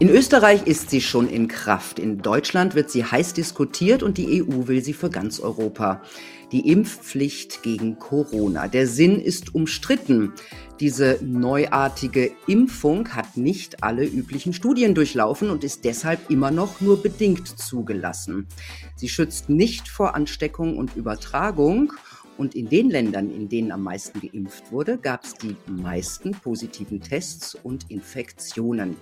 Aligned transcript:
In 0.00 0.08
Österreich 0.08 0.66
ist 0.66 0.90
sie 0.90 1.00
schon 1.00 1.28
in 1.28 1.46
Kraft. 1.46 2.00
In 2.00 2.18
Deutschland 2.18 2.74
wird 2.74 2.90
sie 2.90 3.04
heiß 3.04 3.32
diskutiert 3.32 4.02
und 4.02 4.18
die 4.18 4.42
EU 4.42 4.66
will 4.66 4.82
sie 4.82 4.92
für 4.92 5.08
ganz 5.08 5.38
Europa. 5.38 6.02
Die 6.50 6.68
Impfpflicht 6.68 7.62
gegen 7.62 8.00
Corona. 8.00 8.66
Der 8.66 8.88
Sinn 8.88 9.20
ist 9.20 9.54
umstritten. 9.54 10.32
Diese 10.80 11.20
neuartige 11.22 12.32
Impfung 12.48 13.10
hat 13.10 13.36
nicht 13.36 13.84
alle 13.84 14.04
üblichen 14.04 14.52
Studien 14.52 14.96
durchlaufen 14.96 15.48
und 15.48 15.62
ist 15.62 15.84
deshalb 15.84 16.28
immer 16.28 16.50
noch 16.50 16.80
nur 16.80 17.00
bedingt 17.00 17.46
zugelassen. 17.46 18.48
Sie 18.96 19.08
schützt 19.08 19.48
nicht 19.48 19.88
vor 19.88 20.16
Ansteckung 20.16 20.76
und 20.76 20.96
Übertragung 20.96 21.92
und 22.36 22.56
in 22.56 22.68
den 22.68 22.90
Ländern, 22.90 23.30
in 23.30 23.48
denen 23.48 23.70
am 23.70 23.82
meisten 23.82 24.20
geimpft 24.20 24.72
wurde, 24.72 24.98
gab 24.98 25.22
es 25.24 25.34
die 25.34 25.56
meisten 25.68 26.32
positiven 26.32 27.00
Tests 27.00 27.54
und 27.54 27.90
Infektionen. 27.90 28.96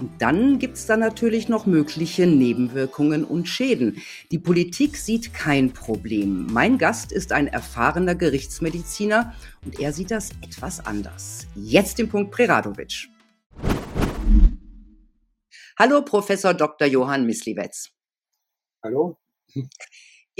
Und 0.00 0.10
dann 0.18 0.58
gibt 0.58 0.76
es 0.76 0.86
da 0.86 0.96
natürlich 0.96 1.48
noch 1.48 1.66
mögliche 1.66 2.26
Nebenwirkungen 2.26 3.24
und 3.24 3.48
Schäden. 3.48 4.02
Die 4.30 4.38
Politik 4.38 4.96
sieht 4.96 5.34
kein 5.34 5.72
Problem. 5.72 6.46
Mein 6.50 6.78
Gast 6.78 7.12
ist 7.12 7.32
ein 7.32 7.46
erfahrener 7.46 8.14
Gerichtsmediziner 8.14 9.34
und 9.64 9.80
er 9.80 9.92
sieht 9.92 10.10
das 10.10 10.30
etwas 10.42 10.84
anders. 10.84 11.46
Jetzt 11.54 11.98
den 11.98 12.08
Punkt 12.08 12.30
Preradovic. 12.30 13.08
Hallo, 15.78 16.02
Professor 16.02 16.54
Dr. 16.54 16.88
Johann 16.88 17.26
Misliwetz. 17.26 17.90
Hallo. 18.82 19.18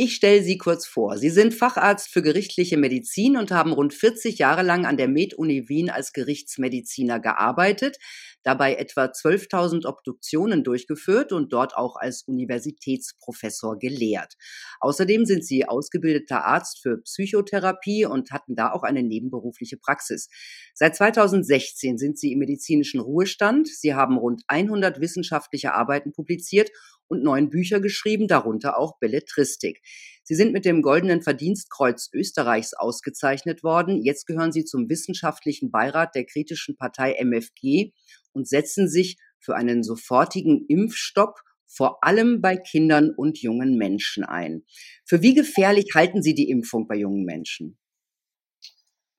Ich 0.00 0.14
stelle 0.14 0.44
Sie 0.44 0.58
kurz 0.58 0.86
vor. 0.86 1.18
Sie 1.18 1.28
sind 1.28 1.52
Facharzt 1.52 2.08
für 2.08 2.22
gerichtliche 2.22 2.76
Medizin 2.76 3.36
und 3.36 3.50
haben 3.50 3.72
rund 3.72 3.92
40 3.92 4.38
Jahre 4.38 4.62
lang 4.62 4.86
an 4.86 4.96
der 4.96 5.08
Med-Uni 5.08 5.68
Wien 5.68 5.90
als 5.90 6.12
Gerichtsmediziner 6.12 7.18
gearbeitet, 7.18 7.98
dabei 8.42 8.74
etwa 8.74 9.04
12.000 9.04 9.86
Obduktionen 9.86 10.64
durchgeführt 10.64 11.32
und 11.32 11.52
dort 11.52 11.76
auch 11.76 11.96
als 11.96 12.22
Universitätsprofessor 12.22 13.78
gelehrt. 13.78 14.34
Außerdem 14.80 15.24
sind 15.24 15.44
Sie 15.44 15.66
ausgebildeter 15.66 16.44
Arzt 16.44 16.80
für 16.82 16.98
Psychotherapie 17.02 18.06
und 18.06 18.30
hatten 18.30 18.54
da 18.54 18.72
auch 18.72 18.82
eine 18.82 19.02
nebenberufliche 19.02 19.76
Praxis. 19.76 20.28
Seit 20.74 20.96
2016 20.96 21.98
sind 21.98 22.18
Sie 22.18 22.32
im 22.32 22.38
medizinischen 22.38 23.00
Ruhestand. 23.00 23.68
Sie 23.68 23.94
haben 23.94 24.18
rund 24.18 24.42
100 24.48 25.00
wissenschaftliche 25.00 25.74
Arbeiten 25.74 26.12
publiziert 26.12 26.70
und 27.08 27.22
neun 27.22 27.50
Bücher 27.50 27.80
geschrieben, 27.80 28.28
darunter 28.28 28.78
auch 28.78 28.98
Belletristik. 28.98 29.80
Sie 30.22 30.34
sind 30.34 30.52
mit 30.52 30.64
dem 30.64 30.82
Goldenen 30.82 31.22
Verdienstkreuz 31.22 32.10
Österreichs 32.12 32.74
ausgezeichnet 32.74 33.62
worden. 33.62 34.02
Jetzt 34.02 34.26
gehören 34.26 34.52
Sie 34.52 34.64
zum 34.64 34.88
wissenschaftlichen 34.88 35.70
Beirat 35.70 36.14
der 36.14 36.26
kritischen 36.26 36.76
Partei 36.76 37.14
MFG 37.18 37.92
und 38.32 38.46
setzen 38.46 38.88
sich 38.88 39.18
für 39.40 39.56
einen 39.56 39.82
sofortigen 39.82 40.66
Impfstopp 40.68 41.40
vor 41.66 42.02
allem 42.02 42.40
bei 42.40 42.56
Kindern 42.56 43.10
und 43.14 43.40
jungen 43.40 43.76
Menschen 43.76 44.24
ein. 44.24 44.64
Für 45.04 45.22
wie 45.22 45.34
gefährlich 45.34 45.86
halten 45.94 46.22
Sie 46.22 46.34
die 46.34 46.48
Impfung 46.48 46.88
bei 46.88 46.96
jungen 46.96 47.24
Menschen? 47.24 47.78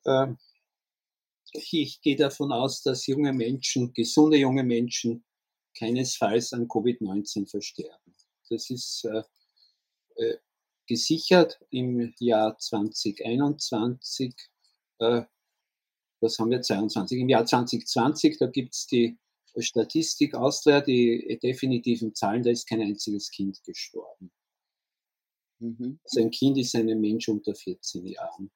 Ähm, 0.06 0.38
ich 1.53 2.02
gehe 2.02 2.16
davon 2.16 2.52
aus, 2.52 2.81
dass 2.81 3.08
junge 3.08 3.34
Menschen, 3.34 3.94
gesunde 3.94 4.38
junge 4.38 4.64
Menschen, 4.64 5.24
keinesfalls 5.78 6.53
an 6.53 6.67
Covid-19 6.67 7.50
versterben. 7.50 8.16
Das 8.50 8.70
ist 8.70 9.06
äh, 9.06 9.23
äh, 10.16 10.38
gesichert 10.88 11.59
im 11.70 12.14
Jahr 12.20 12.58
2021. 12.58 14.36
Äh, 15.00 15.23
was 16.22 16.40
haben 16.40 16.52
wir 16.52 16.62
22? 16.62 17.20
Im 17.20 17.30
Jahr 17.30 17.45
2020, 17.45 18.38
da 18.38 18.47
gibt 18.47 18.73
es 18.73 18.88
die 18.88 19.17
Statistik 19.58 20.36
Austria, 20.36 20.81
die 20.81 21.40
definitiven 21.42 22.14
Zahlen, 22.14 22.44
da 22.44 22.50
ist 22.50 22.67
kein 22.67 22.81
einziges 22.81 23.30
Kind 23.31 23.64
gestorben. 23.64 24.31
Mhm. 25.59 26.00
Also 26.03 26.22
ein 26.22 26.31
Kind 26.31 26.58
ist 26.58 26.75
ein 26.75 26.88
Mensch 27.00 27.30
unter 27.30 27.56
14 27.56 28.06
Jahren. 28.06 28.51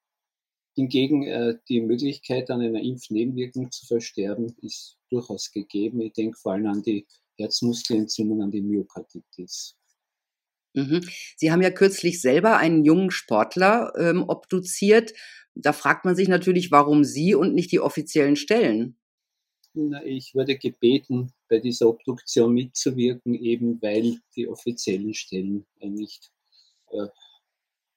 Hingegen 0.76 1.24
äh, 1.24 1.58
die 1.70 1.82
Möglichkeit, 1.82 2.50
an 2.50 2.62
einer 2.62 2.82
Impfnebenwirkung 2.82 3.72
zu 3.72 3.86
versterben, 3.86 4.56
ist 4.62 4.98
durchaus 5.14 5.52
gegeben. 5.52 6.02
Ich 6.02 6.14
denke 6.14 6.38
vor 6.38 6.54
allem 6.54 6.68
an 6.68 6.82
die 6.82 7.06
Herzmuskelentzündung, 7.38 8.42
an 8.42 8.52
die 8.52 8.62
Myokarditis. 8.62 9.76
Mhm. 10.74 11.02
Sie 11.38 11.52
haben 11.52 11.62
ja 11.62 11.70
kürzlich 11.70 12.22
selber 12.22 12.58
einen 12.58 12.84
jungen 12.84 13.12
Sportler 13.12 13.94
ähm, 13.98 14.24
obduziert. 14.28 15.14
Da 15.56 15.72
fragt 15.72 16.06
man 16.06 16.16
sich 16.16 16.28
natürlich, 16.28 16.72
warum 16.72 17.04
Sie 17.04 17.36
und 17.36 17.54
nicht 17.54 17.72
die 17.72 17.80
offiziellen 17.80 18.36
Stellen? 18.36 18.98
Na, 19.76 20.04
ich 20.04 20.34
wurde 20.36 20.58
gebeten, 20.58 21.34
bei 21.48 21.60
dieser 21.60 21.90
Obduktion 21.90 22.54
mitzuwirken, 22.54 23.36
eben 23.36 23.82
weil 23.82 24.20
die 24.36 24.48
offiziellen 24.48 25.14
Stellen 25.14 25.66
nicht 25.80 26.32
äh, 26.92 27.08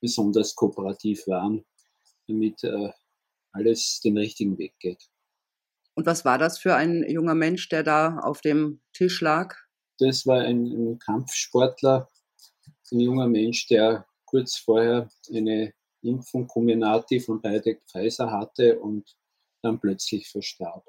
besonders 0.00 0.54
kooperativ 0.54 1.26
waren 1.26 1.64
damit 2.26 2.62
äh, 2.64 2.90
alles 3.52 4.00
den 4.00 4.18
richtigen 4.18 4.58
Weg 4.58 4.74
geht. 4.78 5.08
Und 5.96 6.06
was 6.06 6.24
war 6.24 6.38
das 6.38 6.58
für 6.58 6.74
ein 6.74 7.08
junger 7.08 7.34
Mensch, 7.34 7.68
der 7.68 7.82
da 7.82 8.18
auf 8.18 8.42
dem 8.42 8.80
Tisch 8.92 9.20
lag? 9.22 9.56
Das 9.98 10.26
war 10.26 10.42
ein, 10.42 10.66
ein 10.66 10.98
Kampfsportler, 10.98 12.10
ein 12.92 13.00
junger 13.00 13.26
Mensch, 13.26 13.66
der 13.68 14.06
kurz 14.26 14.58
vorher 14.58 15.08
eine 15.34 15.72
Impfung 16.02 16.46
Comirnaty 16.46 17.18
von 17.18 17.40
BioNTech 17.40 17.78
Pfizer 17.90 18.30
hatte 18.30 18.78
und 18.78 19.16
dann 19.62 19.80
plötzlich 19.80 20.28
verstarb. 20.28 20.86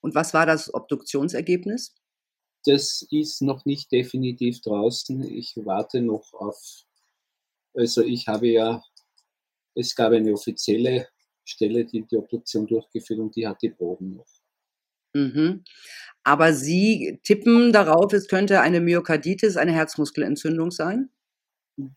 Und 0.00 0.14
was 0.14 0.34
war 0.34 0.46
das 0.46 0.72
Obduktionsergebnis? 0.74 1.94
Das 2.64 3.06
ist 3.10 3.40
noch 3.40 3.64
nicht 3.64 3.90
definitiv 3.92 4.60
draußen. 4.62 5.22
Ich 5.22 5.54
warte 5.56 6.02
noch 6.02 6.34
auf, 6.34 6.58
also 7.72 8.02
ich 8.02 8.26
habe 8.26 8.48
ja 8.48 8.82
es 9.78 9.94
gab 9.94 10.12
eine 10.12 10.32
offizielle 10.32 11.06
Stelle, 11.48 11.84
die 11.84 12.02
die 12.02 12.16
Obduktion 12.16 12.66
durchgeführt 12.66 13.20
und 13.20 13.34
die 13.36 13.46
hat 13.46 13.62
die 13.62 13.70
Proben 13.70 14.16
noch. 14.16 14.26
Mhm. 15.14 15.64
Aber 16.22 16.52
Sie 16.52 17.18
tippen 17.22 17.72
darauf, 17.72 18.12
es 18.12 18.28
könnte 18.28 18.60
eine 18.60 18.80
Myokarditis, 18.80 19.56
eine 19.56 19.72
Herzmuskelentzündung 19.72 20.70
sein? 20.70 21.10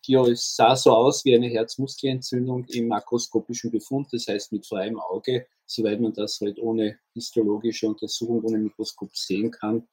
Ja, 0.06 0.25
es 0.28 0.56
sah 0.56 0.75
so 0.75 0.91
aus 0.91 1.25
wie 1.25 1.35
eine 1.35 1.47
Herzmuskelentzündung 1.47 2.66
im 2.66 2.88
makroskopischen 2.88 3.72
Befund, 3.72 4.07
das 4.11 4.28
heißt 4.28 4.51
mit 4.51 4.66
freiem 4.66 5.00
Auge, 5.00 5.47
soweit 5.66 6.00
man 6.00 6.13
das 6.13 6.40
halt 6.40 6.59
ohne 6.59 7.00
histologische 7.13 7.88
Untersuchung, 7.88 8.44
ohne 8.44 8.59
Mikroskop 8.59 9.16
sehen 9.16 9.50
kann. 9.50 9.88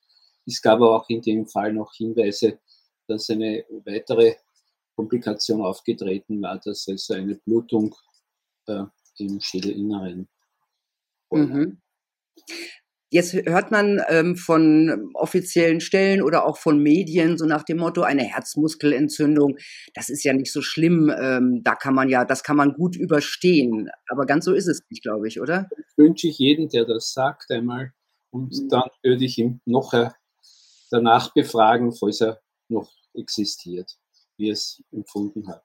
Es 0.46 0.60
gab 0.60 0.76
aber 0.76 0.96
auch 0.96 1.08
in 1.08 1.22
dem 1.22 1.46
Fall 1.46 1.72
noch 1.72 1.94
Hinweise, 1.94 2.58
dass 3.06 3.30
eine 3.30 3.64
weitere 3.84 4.34
Komplikation 4.94 5.62
aufgetreten 5.62 6.42
war, 6.42 6.58
dass 6.58 6.86
also 6.88 7.14
eine 7.14 7.36
Blutung 7.36 7.94
äh, 8.66 8.84
im 9.18 9.40
Schädelinneren 9.40 10.28
mhm. 11.30 11.80
Jetzt 13.10 13.32
hört 13.32 13.70
man 13.70 14.02
ähm, 14.08 14.36
von 14.36 15.12
offiziellen 15.14 15.80
Stellen 15.80 16.20
oder 16.20 16.44
auch 16.44 16.58
von 16.58 16.78
Medien 16.82 17.38
so 17.38 17.46
nach 17.46 17.62
dem 17.62 17.78
Motto, 17.78 18.02
eine 18.02 18.22
Herzmuskelentzündung, 18.22 19.56
das 19.94 20.10
ist 20.10 20.24
ja 20.24 20.34
nicht 20.34 20.52
so 20.52 20.60
schlimm, 20.60 21.10
ähm, 21.18 21.62
da 21.64 21.74
kann 21.74 21.94
man 21.94 22.10
ja, 22.10 22.26
das 22.26 22.42
kann 22.42 22.58
man 22.58 22.74
gut 22.74 22.96
überstehen. 22.96 23.88
Aber 24.10 24.26
ganz 24.26 24.44
so 24.44 24.52
ist 24.52 24.66
es 24.68 24.82
nicht, 24.90 25.02
glaube 25.02 25.26
ich, 25.26 25.40
oder? 25.40 25.68
Das 25.70 25.96
wünsche 25.96 26.28
ich 26.28 26.38
jedem, 26.38 26.68
der 26.68 26.84
das 26.84 27.14
sagt, 27.14 27.50
einmal. 27.50 27.94
Und 28.30 28.52
mhm. 28.52 28.68
dann 28.68 28.90
würde 29.02 29.24
ich 29.24 29.38
ihn 29.38 29.62
noch 29.64 29.94
äh, 29.94 30.10
danach 30.90 31.32
befragen, 31.32 31.92
falls 31.92 32.20
er 32.20 32.42
noch 32.68 32.92
existiert 33.14 33.98
wie 34.38 34.50
es 34.50 34.82
empfunden 34.92 35.48
hat. 35.48 35.64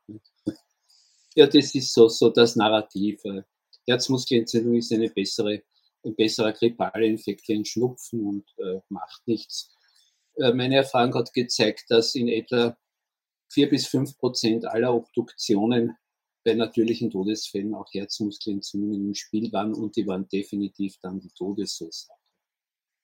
Ja, 1.35 1.47
das 1.47 1.73
ist 1.73 1.93
so, 1.93 2.07
so 2.07 2.29
das 2.29 2.55
Narrativ. 2.55 3.21
Herzmuskelentzündung 3.87 4.75
ist 4.75 4.91
eine 4.93 5.09
bessere, 5.09 5.63
ein 6.03 6.15
besserer 6.15 6.53
grippaler 6.53 7.05
Infekt 7.05 7.47
wie 7.47 7.55
ein 7.55 7.65
Schnupfen 7.65 8.25
und 8.25 8.45
äh, 8.57 8.79
macht 8.89 9.27
nichts. 9.27 9.75
Äh, 10.35 10.53
meine 10.53 10.77
Erfahrung 10.77 11.13
hat 11.15 11.33
gezeigt, 11.33 11.85
dass 11.89 12.15
in 12.15 12.27
etwa 12.27 12.77
vier 13.51 13.69
bis 13.69 13.87
fünf 13.87 14.17
Prozent 14.17 14.65
aller 14.65 14.93
Obduktionen 14.93 15.95
bei 16.43 16.53
natürlichen 16.53 17.09
Todesfällen 17.09 17.73
auch 17.73 17.87
Herzmuskelentzündungen 17.91 19.07
im 19.07 19.15
Spiel 19.15 19.51
waren 19.51 19.73
und 19.73 19.95
die 19.95 20.05
waren 20.05 20.27
definitiv 20.27 20.97
dann 21.01 21.19
die 21.19 21.29
Todesursache. 21.29 22.22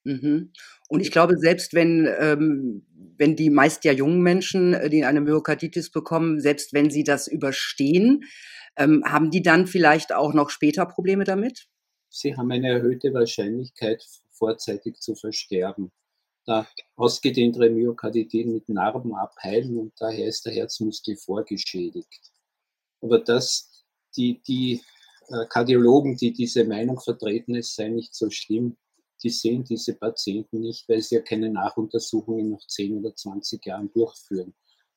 Mhm. 0.04 0.52
Und 0.88 1.02
ich 1.02 1.12
glaube, 1.12 1.38
selbst 1.38 1.74
wenn, 1.74 2.08
ähm, 2.20 2.86
wenn 3.18 3.36
die 3.36 3.50
meist 3.50 3.84
ja 3.84 3.92
jungen 3.92 4.22
Menschen, 4.22 4.74
äh, 4.74 4.90
die 4.90 5.04
eine 5.04 5.22
Myokarditis 5.22 5.92
bekommen, 5.92 6.40
selbst 6.40 6.74
wenn 6.74 6.90
sie 6.90 7.04
das 7.04 7.28
überstehen, 7.28 8.24
ähm, 8.78 9.04
haben 9.06 9.30
die 9.30 9.42
dann 9.42 9.68
vielleicht 9.68 10.14
auch 10.14 10.34
noch 10.34 10.50
später 10.50 10.86
Probleme 10.86 11.26
damit? 11.26 11.68
Sie 12.10 12.36
haben 12.36 12.52
eine 12.52 12.70
erhöhte 12.70 13.14
Wahrscheinlichkeit, 13.14 14.04
vorzeitig 14.32 15.00
zu 15.00 15.16
versterben. 15.16 15.92
Da 16.46 16.68
ausgedehntere 16.96 17.70
Myokarditiden 17.70 18.54
mit 18.54 18.70
Narben 18.70 19.14
abheilen 19.14 19.78
und 19.78 19.94
daher 20.00 20.26
ist 20.26 20.46
der 20.46 20.54
Herzmuskel 20.54 21.18
vorgeschädigt. 21.18 22.32
Aber 23.02 23.20
dass 23.20 23.86
die, 24.16 24.42
die 24.48 24.82
äh, 25.28 25.46
Kardiologen, 25.48 26.16
die 26.16 26.34
diese 26.34 26.64
Meinung 26.64 27.00
vertreten, 27.00 27.56
es 27.56 27.76
sei 27.76 27.90
nicht 27.90 28.16
so 28.16 28.30
schlimm, 28.32 28.78
die 29.24 29.30
sehen 29.30 29.64
diese 29.64 29.96
Patienten 29.96 30.62
nicht, 30.62 30.88
weil 30.88 31.02
sie 31.02 31.16
ja 31.16 31.22
keine 31.22 31.50
Nachuntersuchungen 31.50 32.52
nach 32.52 32.66
10 32.66 32.98
oder 32.98 33.16
20 33.16 33.66
Jahren 33.66 33.92
durchführen. 33.92 34.54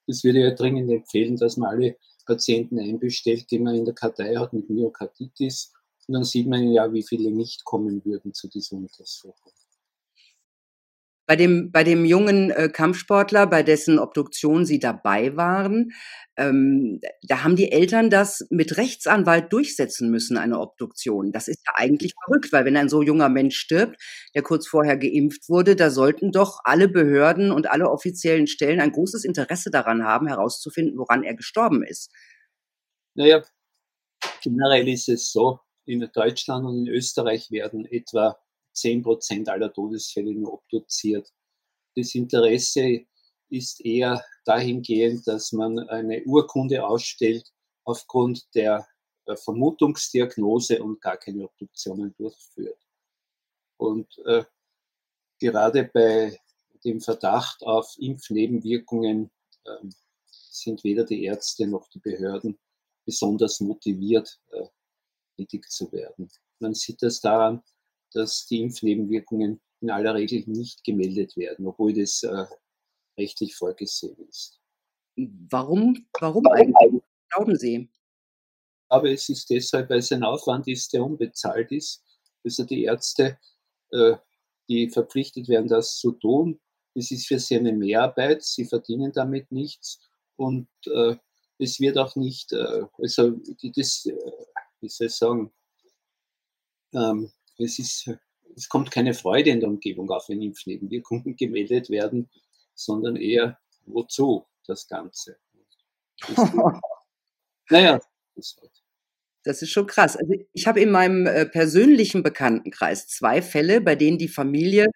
Das 0.06 0.24
würde 0.24 0.38
ich 0.38 0.44
ja 0.44 0.54
dringend 0.54 0.90
empfehlen, 0.90 1.36
dass 1.36 1.56
man 1.56 1.70
alle 1.70 1.96
Patienten 2.26 2.78
einbestellt, 2.78 3.50
die 3.50 3.58
man 3.58 3.74
in 3.74 3.84
der 3.84 3.94
Kartei 3.94 4.36
hat 4.36 4.52
mit 4.52 4.68
Myokarditis. 4.68 5.72
Und 6.08 6.14
dann 6.14 6.24
sieht 6.24 6.48
man 6.48 6.70
ja, 6.70 6.92
wie 6.92 7.02
viele 7.02 7.30
nicht 7.30 7.64
kommen 7.64 8.04
würden 8.04 8.32
zu 8.32 8.48
dieser 8.48 8.76
Untersuchung. 8.76 9.52
Bei 11.26 11.36
dem, 11.36 11.70
bei 11.70 11.84
dem 11.84 12.04
jungen 12.04 12.50
äh, 12.50 12.68
Kampfsportler, 12.68 13.46
bei 13.46 13.62
dessen 13.62 13.98
Obduktion 13.98 14.64
Sie 14.64 14.80
dabei 14.80 15.36
waren, 15.36 15.92
ähm, 16.36 17.00
da 17.22 17.44
haben 17.44 17.56
die 17.56 17.70
Eltern 17.70 18.10
das 18.10 18.44
mit 18.50 18.76
Rechtsanwalt 18.76 19.52
durchsetzen 19.52 20.10
müssen, 20.10 20.36
eine 20.36 20.58
Obduktion. 20.58 21.30
Das 21.30 21.46
ist 21.46 21.62
ja 21.66 21.74
eigentlich 21.76 22.14
verrückt, 22.24 22.52
weil 22.52 22.64
wenn 22.64 22.76
ein 22.76 22.88
so 22.88 23.02
junger 23.02 23.28
Mensch 23.28 23.56
stirbt, 23.56 24.02
der 24.34 24.42
kurz 24.42 24.66
vorher 24.66 24.96
geimpft 24.96 25.48
wurde, 25.48 25.76
da 25.76 25.90
sollten 25.90 26.32
doch 26.32 26.60
alle 26.64 26.88
Behörden 26.88 27.52
und 27.52 27.70
alle 27.70 27.88
offiziellen 27.90 28.46
Stellen 28.46 28.80
ein 28.80 28.92
großes 28.92 29.24
Interesse 29.24 29.70
daran 29.70 30.04
haben, 30.04 30.26
herauszufinden, 30.26 30.98
woran 30.98 31.22
er 31.22 31.34
gestorben 31.34 31.84
ist. 31.84 32.10
Naja, 33.14 33.42
generell 34.42 34.88
ist 34.88 35.08
es 35.08 35.30
so, 35.30 35.60
in 35.84 36.08
Deutschland 36.12 36.64
und 36.64 36.86
in 36.86 36.88
Österreich 36.88 37.50
werden 37.50 37.86
etwa 37.86 38.38
10 38.72 39.02
Prozent 39.02 39.48
aller 39.48 39.72
Todesfälle 39.72 40.34
nur 40.34 40.54
obduziert. 40.54 41.32
Das 41.96 42.14
Interesse 42.14 43.04
ist 43.48 43.84
eher 43.84 44.24
dahingehend, 44.44 45.26
dass 45.26 45.52
man 45.52 45.78
eine 45.78 46.24
Urkunde 46.24 46.86
ausstellt 46.86 47.52
aufgrund 47.84 48.46
der 48.54 48.86
Vermutungsdiagnose 49.36 50.82
und 50.82 51.00
gar 51.00 51.16
keine 51.16 51.44
Obduktionen 51.44 52.14
durchführt. 52.16 52.78
Und 53.76 54.18
äh, 54.24 54.44
gerade 55.38 55.90
bei 55.92 56.38
dem 56.84 57.00
Verdacht 57.00 57.62
auf 57.62 57.94
Impfnebenwirkungen 57.98 59.30
äh, 59.64 59.88
sind 60.30 60.84
weder 60.84 61.04
die 61.04 61.24
Ärzte 61.24 61.66
noch 61.66 61.88
die 61.88 62.00
Behörden 62.00 62.58
besonders 63.04 63.60
motiviert, 63.60 64.40
äh, 64.50 64.66
tätig 65.36 65.70
zu 65.70 65.90
werden. 65.92 66.30
Man 66.58 66.74
sieht 66.74 67.02
das 67.02 67.20
daran, 67.20 67.62
dass 68.12 68.46
die 68.46 68.60
Impfnebenwirkungen 68.60 69.60
in 69.80 69.90
aller 69.90 70.14
Regel 70.14 70.44
nicht 70.46 70.84
gemeldet 70.84 71.36
werden, 71.36 71.66
obwohl 71.66 71.92
das 71.92 72.22
äh, 72.22 72.46
rechtlich 73.18 73.54
vorgesehen 73.54 74.16
ist. 74.28 74.60
Warum, 75.50 76.06
warum 76.18 76.46
eigentlich? 76.46 77.02
Glauben 77.30 77.56
Sie? 77.56 77.90
Aber 78.88 79.10
es 79.10 79.28
ist 79.28 79.50
deshalb, 79.50 79.90
weil 79.90 79.98
es 79.98 80.12
ein 80.12 80.22
Aufwand 80.22 80.68
ist, 80.68 80.92
der 80.92 81.04
unbezahlt 81.04 81.72
ist. 81.72 82.02
Also 82.44 82.64
die 82.64 82.84
Ärzte, 82.84 83.38
äh, 83.90 84.16
die 84.68 84.90
verpflichtet 84.90 85.48
werden, 85.48 85.68
das 85.68 85.96
zu 85.96 86.12
tun. 86.12 86.60
Es 86.94 87.10
ist 87.10 87.26
für 87.26 87.38
sie 87.38 87.56
eine 87.56 87.72
Mehrarbeit, 87.72 88.42
sie 88.42 88.66
verdienen 88.66 89.12
damit 89.12 89.50
nichts 89.50 90.00
und 90.36 90.68
äh, 90.86 91.16
es 91.58 91.80
wird 91.80 91.96
auch 91.96 92.16
nicht, 92.16 92.52
äh, 92.52 92.82
also 92.98 93.30
das, 93.76 94.06
äh, 94.06 94.16
wie 94.80 94.88
soll 94.88 95.06
ich 95.06 95.14
sagen, 95.14 95.52
ähm, 96.92 97.30
es, 97.58 97.78
ist, 97.78 98.10
es 98.56 98.68
kommt 98.68 98.90
keine 98.90 99.14
Freude 99.14 99.50
in 99.50 99.60
der 99.60 99.68
Umgebung 99.68 100.10
auf, 100.10 100.28
wenn 100.28 100.42
Impfnebenwirkungen 100.42 101.36
gemeldet 101.36 101.90
werden, 101.90 102.28
sondern 102.74 103.16
eher, 103.16 103.58
wozu 103.86 104.46
das 104.66 104.88
Ganze? 104.88 105.36
Das, 106.26 106.36
naja, 107.70 108.00
das, 108.34 108.56
das 109.44 109.62
ist 109.62 109.70
schon 109.70 109.86
krass. 109.86 110.16
Also 110.16 110.32
ich 110.52 110.66
habe 110.66 110.80
in 110.80 110.90
meinem 110.90 111.26
äh, 111.26 111.46
persönlichen 111.46 112.22
Bekanntenkreis 112.22 113.08
zwei 113.08 113.42
Fälle, 113.42 113.80
bei 113.80 113.96
denen 113.96 114.18
die 114.18 114.28
Familie 114.28 114.86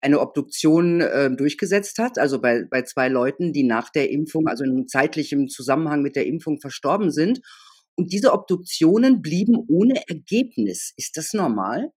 eine 0.00 0.20
Obduktion 0.20 1.00
äh, 1.00 1.30
durchgesetzt 1.34 1.98
hat, 1.98 2.18
also 2.18 2.40
bei, 2.40 2.64
bei 2.68 2.82
zwei 2.82 3.08
Leuten, 3.08 3.52
die 3.52 3.62
nach 3.62 3.88
der 3.88 4.10
Impfung, 4.10 4.48
also 4.48 4.64
in 4.64 4.88
zeitlichem 4.88 5.48
Zusammenhang 5.48 6.02
mit 6.02 6.16
der 6.16 6.26
Impfung 6.26 6.60
verstorben 6.60 7.12
sind. 7.12 7.40
Und 7.96 8.12
diese 8.12 8.32
Obduktionen 8.32 9.22
blieben 9.22 9.64
ohne 9.68 10.02
Ergebnis. 10.08 10.92
Ist 10.96 11.16
das 11.16 11.32
normal? 11.32 11.92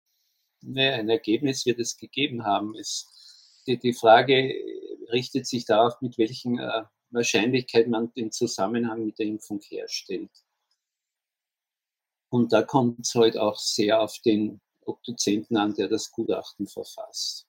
Nee, 0.61 0.91
ein 0.91 1.09
Ergebnis 1.09 1.67
wird 1.67 1.79
es 1.79 1.97
gegeben 1.97 2.45
haben. 2.45 2.75
Es, 2.75 3.63
die, 3.67 3.79
die 3.79 3.93
Frage 3.93 4.55
richtet 5.13 5.47
sich 5.47 5.67
darauf, 5.67 6.01
mit 6.01 6.19
welchen 6.19 6.59
äh, 6.59 6.83
Wahrscheinlichkeit 7.11 7.89
man 7.89 8.13
den 8.15 8.33
Zusammenhang 8.33 9.05
mit 9.05 9.19
der 9.19 9.27
Impfung 9.27 9.61
herstellt. 9.69 10.31
Und 12.31 12.53
da 12.53 12.63
kommt 12.63 13.01
es 13.01 13.15
halt 13.15 13.37
auch 13.37 13.57
sehr 13.57 14.01
auf 14.01 14.19
den 14.25 14.61
Obduzenten 14.81 15.57
an, 15.57 15.75
der 15.75 15.89
das 15.89 16.11
Gutachten 16.11 16.67
verfasst. 16.67 17.47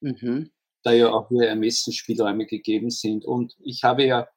Mhm. 0.00 0.52
Da 0.84 0.92
ja 0.92 1.10
auch 1.10 1.28
nur 1.30 1.44
Ermessensspielräume 1.44 2.46
gegeben 2.46 2.90
sind. 2.90 3.24
Und 3.24 3.56
ich 3.58 3.82
habe 3.82 4.04
ja 4.04 4.28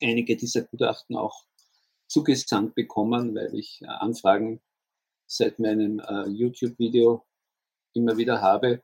einige 0.00 0.36
dieser 0.36 0.62
Gutachten 0.62 1.16
auch 1.16 1.47
zugesandt 2.08 2.74
bekommen, 2.74 3.34
weil 3.34 3.54
ich 3.54 3.80
äh, 3.82 3.86
Anfragen 3.86 4.60
seit 5.26 5.58
meinem 5.58 6.00
äh, 6.00 6.28
YouTube-Video 6.28 7.24
immer 7.92 8.16
wieder 8.16 8.40
habe. 8.40 8.82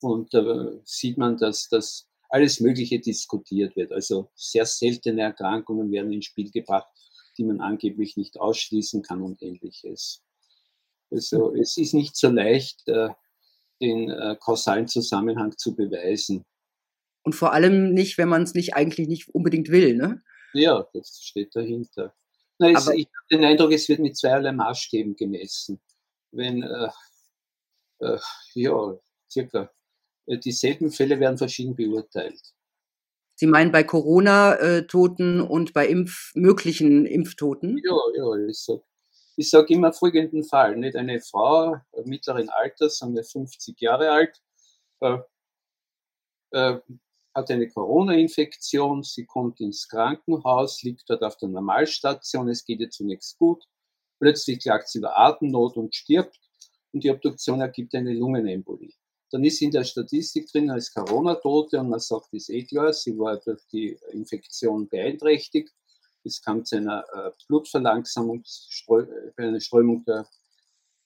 Und 0.00 0.32
da 0.34 0.40
äh, 0.40 0.80
sieht 0.84 1.18
man, 1.18 1.38
dass 1.38 1.68
das 1.68 2.08
alles 2.28 2.60
Mögliche 2.60 3.00
diskutiert 3.00 3.76
wird. 3.76 3.92
Also 3.92 4.30
sehr 4.34 4.66
seltene 4.66 5.22
Erkrankungen 5.22 5.90
werden 5.90 6.12
ins 6.12 6.26
Spiel 6.26 6.50
gebracht, 6.50 6.88
die 7.38 7.44
man 7.44 7.60
angeblich 7.60 8.16
nicht 8.16 8.38
ausschließen 8.38 9.02
kann 9.02 9.22
und 9.22 9.42
ähnliches. 9.42 10.22
Also 11.10 11.54
es 11.54 11.76
ist 11.76 11.94
nicht 11.94 12.16
so 12.16 12.28
leicht, 12.28 12.82
den 13.80 14.36
kausalen 14.40 14.88
Zusammenhang 14.88 15.56
zu 15.56 15.76
beweisen. 15.76 16.44
Und 17.22 17.34
vor 17.34 17.52
allem 17.52 17.94
nicht, 17.94 18.18
wenn 18.18 18.28
man 18.28 18.42
es 18.42 18.54
nicht 18.54 18.74
eigentlich 18.74 19.06
nicht 19.06 19.28
unbedingt 19.32 19.68
will, 19.68 19.94
ne? 19.94 20.22
Ja, 20.56 20.86
das 20.92 21.20
steht 21.22 21.54
dahinter. 21.54 22.14
Na, 22.58 22.70
es, 22.70 22.88
ich 22.88 23.06
habe 23.06 23.26
den 23.30 23.44
Eindruck, 23.44 23.72
es 23.72 23.88
wird 23.88 24.00
mit 24.00 24.16
zweierlei 24.16 24.52
Maßstäben 24.52 25.14
gemessen. 25.14 25.80
Wenn, 26.32 26.62
äh, 26.62 26.88
äh, 28.00 28.18
ja, 28.54 28.98
circa, 29.30 29.70
äh, 30.26 30.38
dieselben 30.38 30.90
Fälle 30.90 31.20
werden 31.20 31.36
verschieden 31.36 31.76
beurteilt. 31.76 32.40
Sie 33.34 33.46
meinen 33.46 33.70
bei 33.70 33.84
Corona-Toten 33.84 35.42
und 35.42 35.74
bei 35.74 35.86
Impf 35.86 36.32
möglichen 36.34 37.04
Impftoten? 37.04 37.78
Ja, 37.84 37.98
ja, 38.16 38.46
ich 38.46 38.58
sage 38.58 38.82
ich 39.38 39.50
sag 39.50 39.68
immer 39.68 39.92
folgenden 39.92 40.44
Fall. 40.44 40.76
Nicht 40.76 40.96
eine 40.96 41.20
Frau 41.20 41.76
mittleren 42.06 42.48
Alters, 42.48 42.96
sagen 42.96 43.14
wir 43.14 43.22
50 43.22 43.78
Jahre 43.82 44.10
alt, 44.10 44.40
äh, 45.00 45.18
äh, 46.52 46.80
hat 47.36 47.50
eine 47.50 47.68
Corona-Infektion, 47.68 49.02
sie 49.02 49.26
kommt 49.26 49.60
ins 49.60 49.86
Krankenhaus, 49.88 50.82
liegt 50.82 51.08
dort 51.10 51.22
auf 51.22 51.36
der 51.36 51.50
Normalstation, 51.50 52.48
es 52.48 52.64
geht 52.64 52.80
ihr 52.80 52.88
zunächst 52.88 53.38
gut, 53.38 53.62
plötzlich 54.18 54.60
klagt 54.60 54.88
sie 54.88 54.98
über 54.98 55.18
Atemnot 55.18 55.76
und 55.76 55.94
stirbt 55.94 56.40
und 56.92 57.04
die 57.04 57.10
Obduktion 57.10 57.60
ergibt 57.60 57.94
eine 57.94 58.14
Lungenembolie. 58.14 58.94
Dann 59.30 59.44
ist 59.44 59.60
in 59.60 59.70
der 59.70 59.84
Statistik 59.84 60.50
drin 60.50 60.70
als 60.70 60.94
Corona-Tote 60.94 61.78
und 61.78 61.90
man 61.90 62.00
sagt, 62.00 62.32
ist 62.32 62.48
eh 62.48 62.64
klar, 62.64 62.94
sie 62.94 63.18
war 63.18 63.36
durch 63.36 63.60
die 63.70 63.98
Infektion 64.12 64.88
beeinträchtigt. 64.88 65.74
Es 66.24 66.40
kam 66.40 66.64
zu 66.64 66.76
einer 66.76 67.04
äh, 67.12 67.32
Blutverlangsamung, 67.48 68.44
äh, 68.88 69.42
einer 69.42 69.60
Strömung 69.60 70.04
der, 70.06 70.26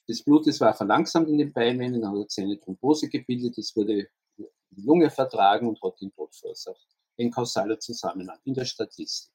des 0.08 0.22
Blutes 0.22 0.60
war 0.60 0.74
verlangsamt 0.74 1.28
in 1.28 1.38
den 1.38 1.52
Beinvenen, 1.52 2.02
dann 2.02 2.20
hat 2.20 2.30
sie 2.30 2.42
eine 2.42 2.60
Thrombose 2.60 3.08
gebildet, 3.08 3.58
es 3.58 3.74
wurde 3.74 4.08
Lunge 4.76 5.10
vertragen 5.10 5.68
und 5.68 5.80
hat 5.82 6.00
den 6.00 6.12
Tod 6.12 6.34
verursacht. 6.34 6.86
Ein 7.18 7.30
kausaler 7.30 7.78
Zusammenhang 7.78 8.38
in 8.44 8.54
der 8.54 8.64
Statistik. 8.64 9.32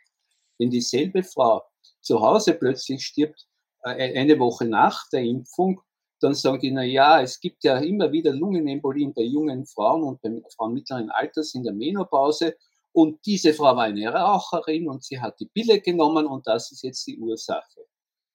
Wenn 0.58 0.70
dieselbe 0.70 1.24
Frau 1.24 1.64
zu 2.02 2.22
Hause 2.22 2.54
plötzlich 2.54 3.06
stirbt, 3.06 3.48
äh, 3.84 4.20
eine 4.20 4.40
Woche 4.40 4.66
nach 4.66 5.08
der 5.10 5.22
Impfung, 5.22 5.82
dann 6.20 6.34
sagen 6.34 6.60
die, 6.60 6.72
na 6.72 6.84
ja, 6.84 7.22
es 7.22 7.40
gibt 7.40 7.64
ja 7.64 7.78
immer 7.78 8.12
wieder 8.12 8.34
Lungenembolien 8.34 9.14
bei 9.14 9.24
jungen 9.24 9.66
Frauen 9.66 10.04
und 10.04 10.22
bei 10.22 10.42
Frauen 10.56 10.74
mittleren 10.74 11.10
Alters 11.12 11.54
in 11.54 11.64
der 11.64 11.74
Menopause. 11.74 12.56
Und 12.94 13.24
diese 13.26 13.54
Frau 13.54 13.76
war 13.76 13.84
eine 13.84 14.08
Raucherin 14.08 14.88
und 14.88 15.04
sie 15.04 15.20
hat 15.20 15.40
die 15.40 15.48
Pille 15.48 15.82
genommen 15.82 16.26
und 16.26 16.48
das 16.48 16.72
ist 16.72 16.84
jetzt 16.84 17.06
die 17.06 17.20
Ursache. 17.20 17.86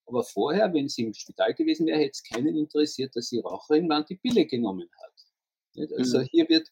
Aber 0.07 0.23
vorher, 0.23 0.73
wenn 0.75 0.89
sie 0.89 1.05
im 1.05 1.15
Spital 1.15 1.55
gewesen 1.55 1.87
wäre, 1.87 1.99
hätte 1.99 2.11
es 2.13 2.23
keinen 2.23 2.57
interessiert, 2.57 3.17
dass 3.17 3.29
sie 3.29 3.39
Raucherin 3.39 3.89
war 3.89 3.99
und 3.99 4.11
die 4.11 4.17
Pille 4.17 4.45
genommen 4.45 4.91
hat. 5.03 5.91
Also 5.99 6.19
mhm. 6.19 6.29
hier 6.31 6.49
wird 6.49 6.69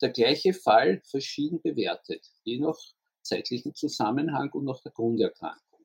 der 0.00 0.10
gleiche 0.10 0.54
Fall 0.54 1.02
verschieden 1.04 1.60
bewertet, 1.62 2.26
je 2.44 2.58
nach 2.58 2.76
zeitlichen 3.22 3.74
Zusammenhang 3.74 4.50
und 4.52 4.64
nach 4.64 4.80
der 4.82 4.92
Grunderkrankung. 4.92 5.80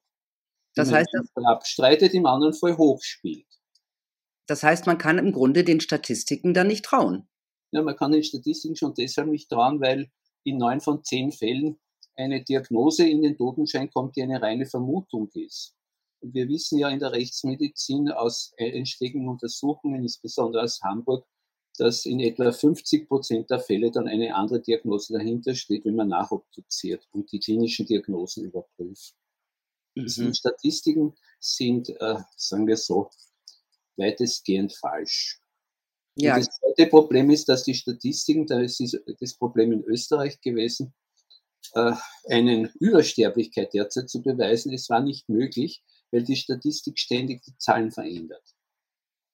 Das 0.75 0.91
heißt, 0.91 1.09
abstreitet, 1.35 2.13
im 2.13 2.25
anderen 2.25 2.53
Fall 2.53 2.77
hochspielt. 2.77 3.47
Das 4.47 4.63
heißt, 4.63 4.85
man 4.85 4.97
kann 4.97 5.17
im 5.17 5.31
Grunde 5.31 5.63
den 5.63 5.81
Statistiken 5.81 6.53
da 6.53 6.63
nicht 6.63 6.85
trauen. 6.85 7.27
Ja, 7.71 7.81
man 7.81 7.95
kann 7.95 8.11
den 8.11 8.23
Statistiken 8.23 8.75
schon 8.75 8.93
deshalb 8.93 9.27
nicht 9.27 9.49
trauen, 9.49 9.81
weil 9.81 10.09
in 10.43 10.57
neun 10.57 10.79
von 10.79 11.03
zehn 11.03 11.31
Fällen 11.31 11.79
eine 12.15 12.43
Diagnose 12.43 13.07
in 13.07 13.21
den 13.21 13.37
Totenschein 13.37 13.89
kommt, 13.91 14.15
die 14.15 14.23
eine 14.23 14.41
reine 14.41 14.65
Vermutung 14.65 15.29
ist. 15.33 15.75
wir 16.21 16.47
wissen 16.47 16.79
ja 16.79 16.89
in 16.89 16.99
der 16.99 17.11
Rechtsmedizin 17.11 18.09
aus 18.09 18.53
einschlägigen 18.57 19.27
Untersuchungen, 19.27 20.01
insbesondere 20.01 20.63
aus 20.63 20.81
Hamburg, 20.81 21.27
dass 21.79 22.05
in 22.05 22.19
etwa 22.19 22.51
50 22.51 23.07
Prozent 23.07 23.49
der 23.49 23.59
Fälle 23.59 23.91
dann 23.91 24.07
eine 24.07 24.35
andere 24.35 24.61
Diagnose 24.61 25.13
dahinter 25.13 25.55
steht, 25.55 25.85
wenn 25.85 25.95
man 25.95 26.09
nachobduziert 26.09 27.07
und 27.11 27.31
die 27.31 27.39
klinischen 27.39 27.85
Diagnosen 27.85 28.45
überprüft. 28.45 29.15
Mhm. 29.95 30.05
Die 30.05 30.33
Statistiken 30.33 31.13
sind, 31.39 31.89
äh, 31.89 32.17
sagen 32.35 32.67
wir 32.67 32.77
so, 32.77 33.09
weitestgehend 33.95 34.73
falsch. 34.73 35.41
Ja. 36.15 36.35
Und 36.35 36.45
das 36.45 36.59
zweite 36.59 36.89
Problem 36.89 37.29
ist, 37.29 37.47
dass 37.47 37.63
die 37.63 37.75
Statistiken, 37.75 38.47
da 38.47 38.59
ist 38.59 38.99
das 39.19 39.35
Problem 39.35 39.71
in 39.71 39.83
Österreich 39.83 40.41
gewesen, 40.41 40.93
äh, 41.73 41.93
eine 42.29 42.71
Übersterblichkeit 42.79 43.73
derzeit 43.73 44.09
zu 44.09 44.21
beweisen. 44.21 44.73
Es 44.73 44.89
war 44.89 45.01
nicht 45.01 45.29
möglich, 45.29 45.83
weil 46.11 46.23
die 46.23 46.35
Statistik 46.35 46.97
ständig 46.97 47.43
die 47.43 47.57
Zahlen 47.57 47.91
verändert. 47.91 48.56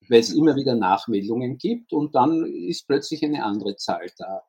Weil 0.09 0.19
es 0.19 0.33
immer 0.33 0.55
wieder 0.55 0.75
Nachmeldungen 0.75 1.57
gibt 1.57 1.93
und 1.93 2.15
dann 2.15 2.45
ist 2.45 2.87
plötzlich 2.87 3.23
eine 3.23 3.43
andere 3.43 3.75
Zahl 3.75 4.11
da. 4.17 4.43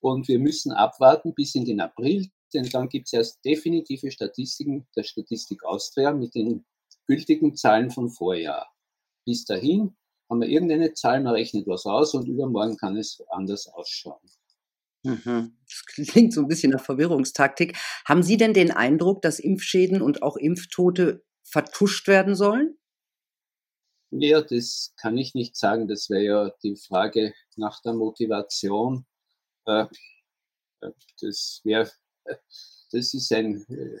Und 0.00 0.28
wir 0.28 0.38
müssen 0.38 0.72
abwarten 0.72 1.34
bis 1.34 1.54
in 1.54 1.64
den 1.64 1.80
April, 1.80 2.28
denn 2.54 2.68
dann 2.70 2.88
gibt 2.88 3.06
es 3.06 3.12
erst 3.12 3.44
definitive 3.44 4.10
Statistiken 4.10 4.86
der 4.96 5.02
Statistik 5.02 5.64
Austria 5.64 6.12
mit 6.12 6.34
den 6.34 6.64
gültigen 7.06 7.56
Zahlen 7.56 7.90
von 7.90 8.10
Vorjahr. 8.10 8.68
Bis 9.24 9.44
dahin 9.44 9.96
haben 10.30 10.40
wir 10.40 10.48
irgendeine 10.48 10.94
Zahl, 10.94 11.22
man 11.22 11.34
rechnet 11.34 11.66
was 11.66 11.86
aus 11.86 12.14
und 12.14 12.28
übermorgen 12.28 12.76
kann 12.76 12.96
es 12.96 13.22
anders 13.30 13.68
ausschauen. 13.68 14.20
Mhm. 15.04 15.56
Das 15.64 15.84
klingt 15.86 16.32
so 16.32 16.42
ein 16.42 16.48
bisschen 16.48 16.72
nach 16.72 16.84
Verwirrungstaktik. 16.84 17.76
Haben 18.04 18.22
Sie 18.22 18.36
denn 18.36 18.52
den 18.52 18.70
Eindruck, 18.70 19.22
dass 19.22 19.38
Impfschäden 19.38 20.02
und 20.02 20.22
auch 20.22 20.36
Impftote 20.36 21.24
vertuscht 21.44 22.08
werden 22.08 22.34
sollen? 22.34 22.77
Ja, 24.10 24.40
das 24.40 24.94
kann 24.96 25.18
ich 25.18 25.34
nicht 25.34 25.56
sagen. 25.56 25.86
Das 25.86 26.08
wäre 26.08 26.22
ja 26.24 26.50
die 26.62 26.76
Frage 26.76 27.34
nach 27.56 27.80
der 27.82 27.92
Motivation. 27.92 29.06
Äh, 29.66 29.86
äh, 30.80 30.92
das 31.20 31.60
wäre, 31.64 31.90
das 32.92 33.14
ist 33.14 33.32
ein, 33.32 33.66
äh, 33.68 34.00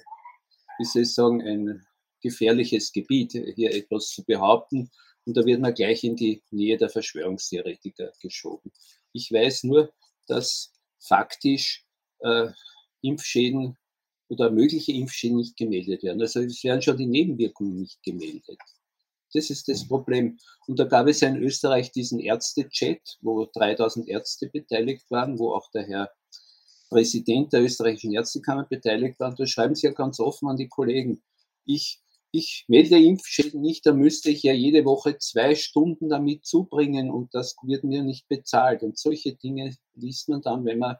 wie 0.78 0.84
soll 0.84 1.02
ich 1.02 1.14
sagen, 1.14 1.42
ein 1.42 1.86
gefährliches 2.22 2.92
Gebiet, 2.92 3.32
hier 3.54 3.74
etwas 3.74 4.08
zu 4.08 4.24
behaupten. 4.24 4.90
Und 5.26 5.36
da 5.36 5.44
wird 5.44 5.60
man 5.60 5.74
gleich 5.74 6.04
in 6.04 6.16
die 6.16 6.42
Nähe 6.50 6.78
der 6.78 6.88
Verschwörungstheoretiker 6.88 8.12
geschoben. 8.20 8.72
Ich 9.12 9.30
weiß 9.30 9.64
nur, 9.64 9.92
dass 10.26 10.72
faktisch 10.98 11.84
äh, 12.20 12.48
Impfschäden 13.02 13.76
oder 14.28 14.50
mögliche 14.50 14.92
Impfschäden 14.92 15.36
nicht 15.36 15.56
gemeldet 15.56 16.02
werden. 16.02 16.20
Also 16.20 16.40
es 16.40 16.64
werden 16.64 16.82
schon 16.82 16.96
die 16.96 17.06
Nebenwirkungen 17.06 17.76
nicht 17.76 18.02
gemeldet. 18.02 18.58
Das 19.34 19.50
ist 19.50 19.68
das 19.68 19.86
Problem. 19.86 20.38
Und 20.66 20.78
da 20.78 20.84
gab 20.84 21.06
es 21.06 21.20
ja 21.20 21.28
in 21.28 21.42
Österreich 21.42 21.92
diesen 21.92 22.18
Ärzte-Chat, 22.18 23.18
wo 23.20 23.46
3000 23.46 24.08
Ärzte 24.08 24.48
beteiligt 24.48 25.10
waren, 25.10 25.38
wo 25.38 25.52
auch 25.52 25.70
der 25.70 25.86
Herr 25.86 26.10
Präsident 26.88 27.52
der 27.52 27.62
österreichischen 27.62 28.14
Ärztekammer 28.14 28.64
beteiligt 28.64 29.20
war. 29.20 29.30
Und 29.30 29.40
da 29.40 29.46
schreiben 29.46 29.74
sie 29.74 29.86
ja 29.86 29.92
ganz 29.92 30.20
offen 30.20 30.48
an 30.48 30.56
die 30.56 30.68
Kollegen, 30.68 31.22
ich 31.66 32.00
ich 32.30 32.66
melde 32.68 32.98
Impfschäden 32.98 33.60
nicht, 33.60 33.86
da 33.86 33.94
müsste 33.94 34.30
ich 34.30 34.42
ja 34.42 34.52
jede 34.52 34.84
Woche 34.84 35.16
zwei 35.18 35.54
Stunden 35.54 36.10
damit 36.10 36.44
zubringen 36.44 37.10
und 37.10 37.34
das 37.34 37.56
wird 37.62 37.84
mir 37.84 38.02
nicht 38.02 38.28
bezahlt. 38.28 38.82
Und 38.82 38.98
solche 38.98 39.34
Dinge 39.34 39.74
liest 39.94 40.28
man 40.28 40.42
dann, 40.42 40.64
wenn 40.64 40.78
man 40.78 40.96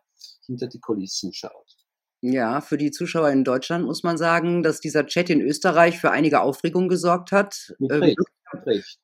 hinter 0.46 0.68
die 0.68 0.80
Kulissen 0.80 1.32
schaut. 1.34 1.76
Ja, 2.20 2.60
für 2.60 2.78
die 2.78 2.90
Zuschauer 2.90 3.30
in 3.30 3.44
Deutschland 3.44 3.84
muss 3.84 4.02
man 4.02 4.18
sagen, 4.18 4.62
dass 4.62 4.80
dieser 4.80 5.06
Chat 5.06 5.30
in 5.30 5.40
Österreich 5.40 6.00
für 6.00 6.10
einige 6.10 6.40
Aufregung 6.40 6.88
gesorgt 6.88 7.30
hat. 7.30 7.74
Mit 7.78 7.92
ähm, 7.92 8.02
Recht, 8.02 8.18
mit 8.52 8.66
Recht 8.66 8.98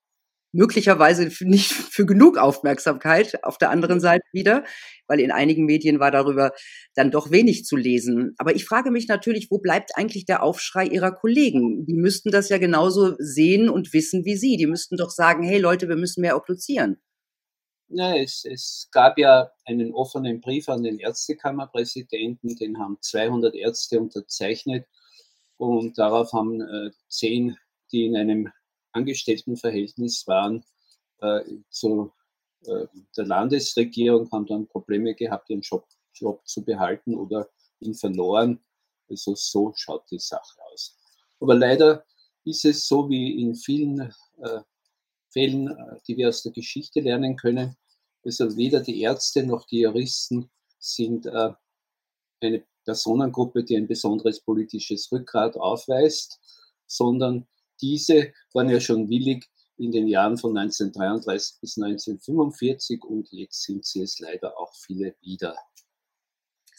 möglicherweise 0.55 1.29
nicht 1.41 1.73
für 1.73 2.07
genug 2.07 2.39
Aufmerksamkeit 2.39 3.43
auf 3.45 3.59
der 3.59 3.71
anderen 3.71 4.01
Seite 4.01 4.25
wieder, 4.33 4.65
weil 5.09 5.21
in 5.21 5.33
einigen 5.33 5.67
Medien 5.67 5.99
war 6.01 6.11
darüber 6.11 6.53
dann 6.95 7.11
doch 7.11 7.31
wenig 7.31 7.65
zu 7.65 7.77
lesen. 7.77 8.35
Aber 8.39 8.55
ich 8.55 8.65
frage 8.65 8.91
mich 8.91 9.09
natürlich, 9.09 9.51
wo 9.51 9.59
bleibt 9.59 9.91
eigentlich 9.97 10.25
der 10.25 10.43
Aufschrei 10.43 10.87
Ihrer 10.87 11.13
Kollegen? 11.13 11.85
Die 11.87 11.95
müssten 11.95 12.31
das 12.31 12.49
ja 12.49 12.59
genauso 12.59 13.17
sehen 13.19 13.69
und 13.69 13.93
wissen 13.93 14.25
wie 14.25 14.37
Sie. 14.37 14.57
Die 14.57 14.69
müssten 14.69 14.97
doch 14.97 15.11
sagen, 15.11 15.43
hey 15.43 15.59
Leute, 15.59 15.89
wir 15.89 15.97
müssen 15.97 16.21
mehr 16.21 16.37
obduzieren. 16.37 16.99
Ja, 17.97 18.17
es, 18.17 18.45
es 18.45 18.89
gab 18.91 19.19
ja 19.19 19.53
einen 19.67 19.95
offenen 19.95 20.41
Brief 20.41 20.69
an 20.69 20.83
den 20.83 20.99
Ärztekammerpräsidenten, 20.99 22.57
den 22.57 22.77
haben 22.77 22.99
200 23.01 23.55
Ärzte 23.55 24.01
unterzeichnet 24.01 24.85
und 25.59 25.97
darauf 25.97 26.33
haben 26.33 26.61
äh, 26.61 26.91
zehn, 27.07 27.57
die 27.93 28.07
in 28.07 28.17
einem 28.17 28.51
Angestelltenverhältnis 28.91 30.27
waren 30.27 30.65
äh, 31.21 31.43
zu 31.71 32.13
äh, 32.65 32.89
der 33.17 33.27
Landesregierung, 33.27 34.29
haben 34.33 34.47
dann 34.47 34.67
Probleme 34.67 35.15
gehabt, 35.15 35.49
ihren 35.51 35.61
Job, 35.61 35.87
Job 36.15 36.45
zu 36.49 36.65
behalten 36.65 37.15
oder 37.15 37.49
ihn 37.79 37.95
verloren. 37.95 38.59
Also 39.09 39.37
so 39.37 39.73
schaut 39.77 40.11
die 40.11 40.19
Sache 40.19 40.59
aus. 40.73 40.99
Aber 41.39 41.55
leider 41.55 42.05
ist 42.45 42.65
es 42.65 42.89
so 42.89 43.09
wie 43.09 43.41
in 43.41 43.55
vielen 43.55 44.13
äh, 44.43 44.61
Fällen, 45.31 45.69
äh, 45.69 46.01
die 46.09 46.17
wir 46.17 46.31
aus 46.31 46.43
der 46.43 46.51
Geschichte 46.51 46.99
lernen 46.99 47.37
können. 47.37 47.77
Also 48.25 48.57
weder 48.57 48.81
die 48.81 49.01
Ärzte 49.03 49.45
noch 49.45 49.67
die 49.67 49.81
Juristen 49.81 50.51
sind 50.79 51.27
äh, 51.27 51.53
eine 52.41 52.65
Personengruppe, 52.85 53.65
die 53.65 53.77
ein 53.77 53.87
besonderes 53.87 54.41
politisches 54.41 55.11
Rückgrat 55.11 55.57
aufweist, 55.57 56.41
sondern 56.87 57.47
diese 57.81 58.33
waren 58.53 58.71
ja 58.71 58.81
schon 58.81 59.09
willig 59.09 59.49
in 59.77 59.91
den 59.91 60.07
Jahren 60.07 60.37
von 60.37 60.57
1933 60.57 61.61
bis 61.61 61.77
1945 61.79 63.03
und 63.05 63.31
jetzt 63.33 63.63
sind 63.63 63.85
sie 63.85 64.03
es 64.03 64.21
leider 64.21 64.59
auch 64.59 64.73
viele 64.75 65.17
wieder. 65.21 65.57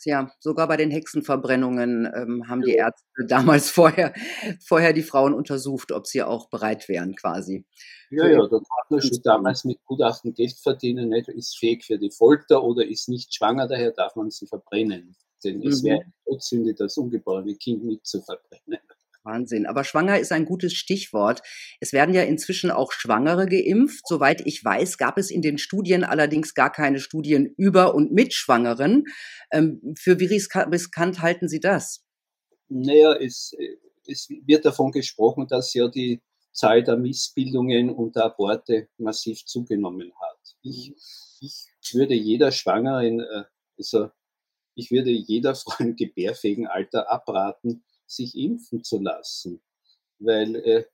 Ja, 0.05 0.31
sogar 0.39 0.67
bei 0.67 0.77
den 0.77 0.91
Hexenverbrennungen 0.91 2.05
ähm, 2.15 2.47
haben 2.47 2.61
die 2.61 2.75
Ärzte 2.75 3.03
damals 3.27 3.71
vorher, 3.71 4.13
vorher 4.63 4.93
die 4.93 5.01
Frauen 5.01 5.33
untersucht, 5.33 5.91
ob 5.91 6.05
sie 6.05 6.21
auch 6.21 6.47
bereit 6.49 6.87
wären, 6.87 7.15
quasi. 7.15 7.65
Ja, 8.11 8.27
ja, 8.27 8.47
man 8.89 9.01
schon 9.01 9.19
damals 9.23 9.65
mit 9.65 9.83
Gutachten 9.83 10.35
Geld 10.35 10.59
verdienen, 10.61 11.09
nicht? 11.09 11.27
ist 11.29 11.57
fähig 11.57 11.83
für 11.83 11.97
die 11.97 12.11
Folter 12.11 12.63
oder 12.63 12.85
ist 12.85 13.09
nicht 13.09 13.33
schwanger, 13.33 13.67
daher 13.67 13.91
darf 13.91 14.15
man 14.15 14.29
sie 14.29 14.45
verbrennen. 14.45 15.15
Denn 15.43 15.57
mhm. 15.57 15.67
es 15.67 15.83
wäre 15.83 16.01
eine 16.01 16.13
Todsünde, 16.25 16.75
das 16.75 16.97
ungeborene 16.97 17.55
Kind 17.55 17.83
mit 17.83 18.05
zu 18.05 18.21
verbrennen. 18.21 18.79
Wahnsinn. 19.25 19.65
Aber 19.65 19.83
schwanger 19.83 20.19
ist 20.19 20.31
ein 20.31 20.45
gutes 20.45 20.73
Stichwort. 20.73 21.41
Es 21.79 21.93
werden 21.93 22.13
ja 22.15 22.21
inzwischen 22.21 22.71
auch 22.71 22.91
Schwangere 22.91 23.47
geimpft. 23.47 24.07
Soweit 24.07 24.41
ich 24.45 24.63
weiß, 24.63 24.97
gab 24.97 25.17
es 25.17 25.31
in 25.31 25.41
den 25.41 25.57
Studien 25.57 26.03
allerdings 26.03 26.53
gar 26.53 26.71
keine 26.71 26.99
Studien 26.99 27.53
über 27.57 27.95
und 27.95 28.11
mit 28.11 28.33
Schwangeren. 28.33 29.05
Ähm, 29.51 29.81
für 29.97 30.19
wie 30.19 30.25
riskant 30.27 31.21
halten 31.21 31.47
Sie 31.47 31.59
das? 31.59 32.03
Naja, 32.69 33.13
es, 33.13 33.53
es 34.07 34.29
wird 34.45 34.65
davon 34.65 34.91
gesprochen, 34.91 35.47
dass 35.47 35.73
ja 35.73 35.87
die 35.87 36.21
Zahl 36.51 36.83
der 36.83 36.97
Missbildungen 36.97 37.89
und 37.89 38.15
der 38.15 38.25
Aborte 38.25 38.87
massiv 38.97 39.45
zugenommen 39.45 40.11
hat. 40.19 40.39
Ich, 40.61 40.93
ich 41.41 41.93
würde 41.93 42.15
jeder 42.15 42.51
Schwangeren, 42.51 43.19
äh, 43.19 43.43
also 43.77 44.09
ich 44.73 44.91
würde 44.91 45.11
jeder 45.11 45.55
Frau 45.55 45.75
im 45.79 45.95
gebärfähigen 45.95 46.67
Alter 46.67 47.11
abraten, 47.11 47.83
sich 48.05 48.35
impfen 48.35 48.83
zu 48.83 48.99
lassen. 48.99 49.61
Weil 50.19 50.55
äh, 50.55 50.85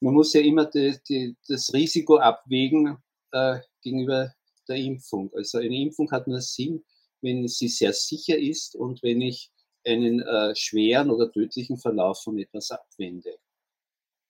man 0.00 0.14
muss 0.14 0.32
ja 0.32 0.40
immer 0.40 0.66
die, 0.66 0.98
die, 1.08 1.36
das 1.48 1.72
Risiko 1.72 2.16
abwägen 2.16 2.98
äh, 3.30 3.60
gegenüber 3.82 4.34
der 4.68 4.76
Impfung. 4.76 5.32
Also 5.34 5.58
eine 5.58 5.80
Impfung 5.80 6.10
hat 6.10 6.26
nur 6.26 6.40
Sinn, 6.40 6.84
wenn 7.20 7.46
sie 7.48 7.68
sehr 7.68 7.92
sicher 7.92 8.36
ist 8.36 8.74
und 8.74 9.02
wenn 9.02 9.20
ich 9.20 9.50
einen 9.84 10.20
äh, 10.20 10.54
schweren 10.54 11.10
oder 11.10 11.30
tödlichen 11.30 11.78
Verlauf 11.78 12.22
von 12.22 12.38
etwas 12.38 12.70
abwende. 12.70 13.38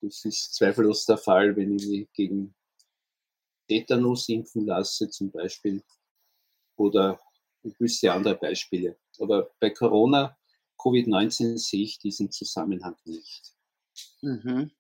Das 0.01 0.25
ist 0.25 0.55
zweifellos 0.55 1.07
der 1.07 1.19
Fall, 1.19 1.55
wenn 1.57 1.77
ich 1.77 1.87
mich 1.87 2.13
gegen 2.13 2.55
Tetanus 3.69 4.29
impfen 4.29 4.67
lasse 4.67 5.09
zum 5.11 5.31
Beispiel 5.31 5.83
oder 6.77 7.21
gewisse 7.63 8.13
andere 8.13 8.35
Beispiele. 8.35 8.99
Aber 9.19 9.51
bei 9.61 9.71
Corona 9.71 10.37
Covid-19 10.83 11.59
sehe 11.59 11.83
ich 11.83 11.99
diesen 11.99 12.31
Zusammenhang 12.31 12.97
nicht. 13.05 13.53
Mhm. 14.23 14.71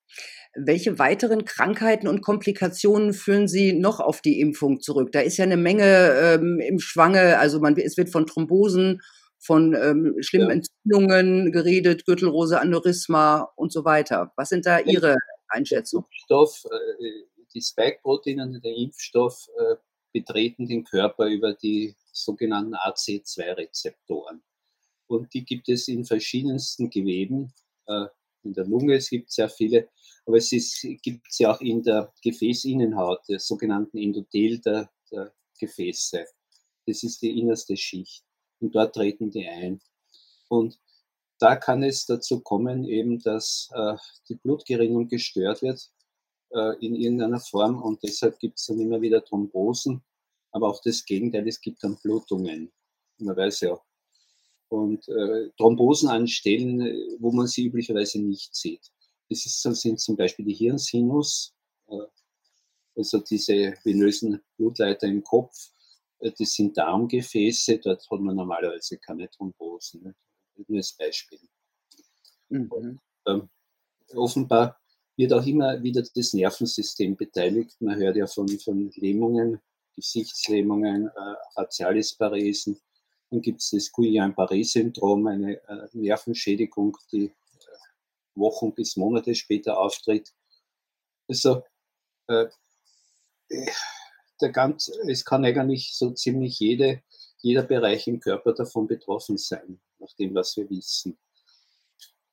Welche 0.55 0.99
weiteren 0.99 1.45
Krankheiten 1.45 2.07
und 2.09 2.23
Komplikationen 2.23 3.13
führen 3.13 3.49
Sie 3.49 3.73
noch 3.73 4.01
auf 4.01 4.21
die 4.21 4.41
Impfung 4.41 4.81
zurück? 4.81 5.13
Da 5.13 5.21
ist 5.21 5.37
ja 5.37 5.45
eine 5.45 5.57
Menge 5.57 5.85
ähm, 5.85 6.61
im 6.61 6.79
Schwange, 6.79 7.39
also 7.39 7.61
man, 7.61 7.77
es 7.77 7.97
wird 7.97 8.11
von 8.11 8.27
Thrombosen, 8.27 9.01
von 9.39 9.75
ähm, 9.75 10.15
schlimmen 10.21 10.49
ja. 10.49 10.55
Entzündungen 10.55 11.51
geredet, 11.51 12.05
Gürtelrose, 12.05 12.61
Aneurysma 12.61 13.53
und 13.57 13.73
so 13.73 13.85
weiter. 13.85 14.33
Was 14.37 14.51
sind 14.51 14.67
da 14.67 14.79
Ihre 14.79 15.17
Einschätzungen? 15.49 16.07
Der 16.09 16.39
Impfstoff, 16.39 16.65
äh, 16.71 17.09
die 17.55 17.61
Spike-Proteine, 17.63 18.61
der 18.61 18.77
Impfstoff 18.77 19.49
äh, 19.59 19.77
betreten 20.13 20.69
den 20.69 20.85
Körper 20.85 21.27
über 21.27 21.55
die 21.55 21.97
sogenannten 22.13 22.75
AC2-Rezeptoren. 22.75 24.43
Und 25.13 25.35
die 25.35 25.45
gibt 25.45 25.69
es 25.69 25.89
in 25.89 26.05
verschiedensten 26.05 26.89
Geweben. 26.89 27.53
Äh, 27.87 28.07
in 28.45 28.55
der 28.55 28.65
Lunge, 28.65 28.97
es 28.97 29.11
gibt 29.11 29.31
sehr 29.31 29.49
viele. 29.49 29.89
aber 30.27 30.39
es 30.39 30.51
gibt 31.03 31.27
es 31.29 31.39
ja 31.39 31.55
auch 31.55 31.61
in 31.61 31.83
der 31.83 32.13
Gefäßinnenhaut, 32.23 33.21
der 33.29 33.39
sogenannten 33.39 33.99
Endothel 33.99 34.59
der, 34.61 34.91
der 35.11 35.33
Gefäße. 35.61 36.25
Das 36.87 37.03
ist 37.03 37.23
die 37.23 37.39
innerste 37.39 37.77
Schicht. 37.77 38.25
Und 38.61 38.75
dort 38.75 38.95
treten 38.95 39.31
die 39.31 39.47
ein. 39.47 39.81
Und 40.49 40.81
da 41.39 41.57
kann 41.57 41.83
es 41.83 42.07
dazu 42.07 42.41
kommen, 42.41 42.85
eben, 42.85 43.21
dass 43.21 43.69
äh, 43.75 43.97
die 44.29 44.37
Blutgerinnung 44.37 45.09
gestört 45.09 45.61
wird 45.63 45.91
äh, 46.51 46.75
in 46.85 46.95
irgendeiner 46.95 47.41
Form 47.41 47.83
und 47.83 48.03
deshalb 48.03 48.39
gibt 48.39 48.59
es 48.59 48.67
dann 48.67 48.81
immer 48.81 49.01
wieder 49.01 49.25
Thrombosen, 49.25 50.03
aber 50.53 50.69
auch 50.69 50.81
das 50.83 51.05
Gegenteil, 51.05 51.47
es 51.49 51.61
gibt 51.61 51.83
dann 51.83 51.99
Blutungen. 52.03 52.73
Man 53.19 53.37
weiß 53.37 53.61
ja. 53.61 53.81
Und 54.73 55.07
äh, 55.07 55.51
Thrombosen 55.59 56.09
an 56.09 56.27
Stellen, 56.27 56.81
wo 57.19 57.31
man 57.31 57.47
sie 57.47 57.67
üblicherweise 57.67 58.19
nicht 58.23 58.55
sieht. 58.55 58.91
Das 59.29 59.45
ist, 59.45 59.61
sind 59.61 60.01
zum 60.01 60.17
Beispiel 60.17 60.47
die 60.47 60.55
Hirnsinus, 60.55 61.55
äh, 61.89 62.07
also 62.97 63.19
diese 63.19 63.75
venösen 63.85 64.41
Blutleiter 64.57 65.09
im 65.09 65.23
Kopf. 65.23 65.55
Äh, 66.21 66.33
das 66.39 66.55
sind 66.55 66.75
Darmgefäße, 66.75 67.81
dort 67.81 68.11
hat 68.11 68.21
man 68.21 68.35
normalerweise 68.35 68.97
keine 68.97 69.29
Thrombosen. 69.29 70.05
Ne? 70.05 70.15
Nur 70.67 70.79
als 70.79 70.97
Beispiel. 70.97 71.41
Mhm. 72.49 72.99
Ähm, 73.27 73.51
offenbar 74.15 74.81
wird 75.19 75.35
auch 75.35 75.45
immer 75.45 75.83
wieder 75.83 76.03
das 76.15 76.33
Nervensystem 76.33 77.15
beteiligt. 77.15 77.79
Man 77.81 77.97
hört 78.01 78.17
ja 78.17 78.27
von, 78.27 78.49
von 78.49 78.91
Lähmungen, 78.97 79.61
Gesichtslähmungen, 79.95 81.09
äh, 81.09 81.35
Facialisparesen. 81.57 82.81
Dann 83.33 83.41
gibt 83.41 83.63
es 83.63 83.71
das 83.71 83.91
Guillain-Barré-Syndrom, 83.93 85.27
eine 85.27 85.57
äh, 85.67 85.89
Nervenschädigung, 85.95 86.99
die 87.11 87.25
äh, 87.25 87.33
Wochen 88.35 88.75
bis 88.75 88.95
Monate 88.97 89.35
später 89.35 89.79
auftritt. 89.79 90.35
Also 91.27 91.63
äh, 92.27 92.45
der 94.39 94.51
ganz, 94.51 94.89
es 95.09 95.25
kann 95.25 95.47
eigentlich 95.47 95.95
so 95.95 96.11
ziemlich 96.11 96.59
jede, 96.59 97.03
jeder 97.39 97.63
Bereich 97.63 98.07
im 98.07 98.21
Körper 98.21 98.53
davon 98.53 98.87
betroffen 98.87 99.39
sein, 99.39 99.81
nach 99.99 100.13
dem, 100.19 100.35
was 100.35 100.55
wir 100.59 100.69
wissen. 100.69 101.17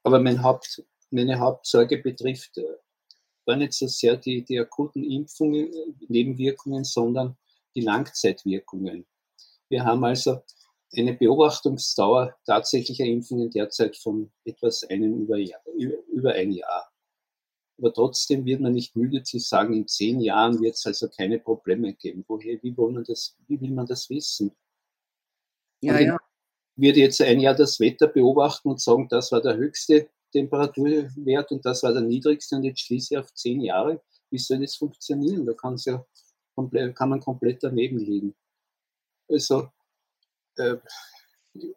Aber 0.03 0.19
mein 0.19 0.43
Haupt, 0.43 0.83
meine 1.11 1.39
Hauptsorge 1.39 1.99
betrifft 1.99 2.57
äh, 2.57 2.75
gar 3.45 3.55
nicht 3.55 3.71
so 3.71 3.87
sehr 3.87 4.17
die, 4.17 4.43
die 4.43 4.59
akuten 4.59 5.09
Impfungen, 5.09 5.71
Nebenwirkungen, 6.09 6.83
sondern 6.83 7.37
die 7.73 7.81
Langzeitwirkungen. 7.81 9.05
Wir 9.69 9.85
haben 9.85 10.03
also 10.03 10.41
eine 10.95 11.13
Beobachtungsdauer 11.13 12.35
tatsächlicher 12.45 13.05
Impfungen 13.05 13.49
derzeit 13.49 13.95
von 13.97 14.31
etwas 14.43 14.83
einem 14.83 15.21
über, 15.21 15.37
über 16.11 16.33
ein 16.33 16.51
Jahr. 16.51 16.91
Aber 17.77 17.93
trotzdem 17.93 18.45
wird 18.45 18.59
man 18.59 18.73
nicht 18.73 18.95
müde 18.95 19.23
zu 19.23 19.39
sagen, 19.39 19.73
in 19.73 19.87
zehn 19.87 20.19
Jahren 20.19 20.59
wird 20.61 20.75
es 20.75 20.85
also 20.85 21.07
keine 21.07 21.39
Probleme 21.39 21.93
geben. 21.93 22.25
Woher, 22.27 22.61
wie, 22.61 22.75
will 22.75 22.91
man 22.91 23.03
das, 23.05 23.37
wie 23.47 23.61
will 23.61 23.71
man 23.71 23.85
das 23.85 24.09
wissen? 24.09 24.51
Ja, 25.81 25.99
ja. 25.99 26.17
Wird 26.75 26.97
jetzt 26.97 27.21
ein 27.21 27.39
Jahr 27.39 27.55
das 27.55 27.79
Wetter 27.79 28.07
beobachten 28.07 28.69
und 28.69 28.81
sagen, 28.81 29.07
das 29.09 29.31
war 29.31 29.41
der 29.41 29.55
höchste 29.55 30.09
Temperaturwert 30.33 31.51
und 31.51 31.65
das 31.65 31.83
war 31.83 31.93
der 31.93 32.01
niedrigste 32.01 32.57
und 32.57 32.63
jetzt 32.63 32.81
schließe 32.81 33.13
ich 33.13 33.17
auf 33.17 33.33
zehn 33.33 33.61
Jahre. 33.61 34.01
Wie 34.29 34.37
soll 34.37 34.59
das 34.59 34.75
funktionieren? 34.75 35.45
Da 35.45 35.53
kann, 35.53 35.77
ja 35.85 36.05
komplett, 36.55 36.95
kann 36.95 37.09
man 37.09 37.19
komplett 37.19 37.63
daneben 37.63 37.97
liegen. 37.97 38.35
Also 39.29 39.69
äh, 40.59 40.77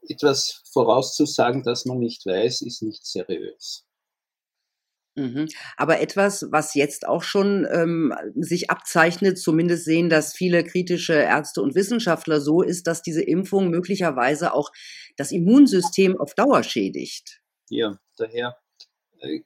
etwas 0.09 0.63
vorauszusagen, 0.73 1.63
das 1.63 1.85
man 1.85 1.99
nicht 1.99 2.27
weiß, 2.27 2.63
ist 2.63 2.83
nicht 2.83 3.07
seriös. 3.07 3.85
Mhm. 5.15 5.49
Aber 5.77 6.01
etwas, 6.01 6.47
was 6.51 6.75
jetzt 6.75 7.07
auch 7.07 7.23
schon 7.23 7.67
ähm, 7.71 8.15
sich 8.35 8.71
abzeichnet, 8.71 9.39
zumindest 9.39 9.85
sehen 9.85 10.09
das 10.09 10.35
viele 10.35 10.65
kritische 10.65 11.15
Ärzte 11.15 11.61
und 11.61 11.75
Wissenschaftler 11.75 12.41
so, 12.41 12.63
ist, 12.63 12.87
dass 12.87 13.03
diese 13.03 13.23
Impfung 13.23 13.69
möglicherweise 13.69 14.55
auch 14.55 14.71
das 15.17 15.31
Immunsystem 15.31 16.19
auf 16.19 16.35
Dauer 16.35 16.63
schädigt. 16.63 17.43
Ja, 17.69 17.99
daher, 18.17 18.57
äh, 19.21 19.41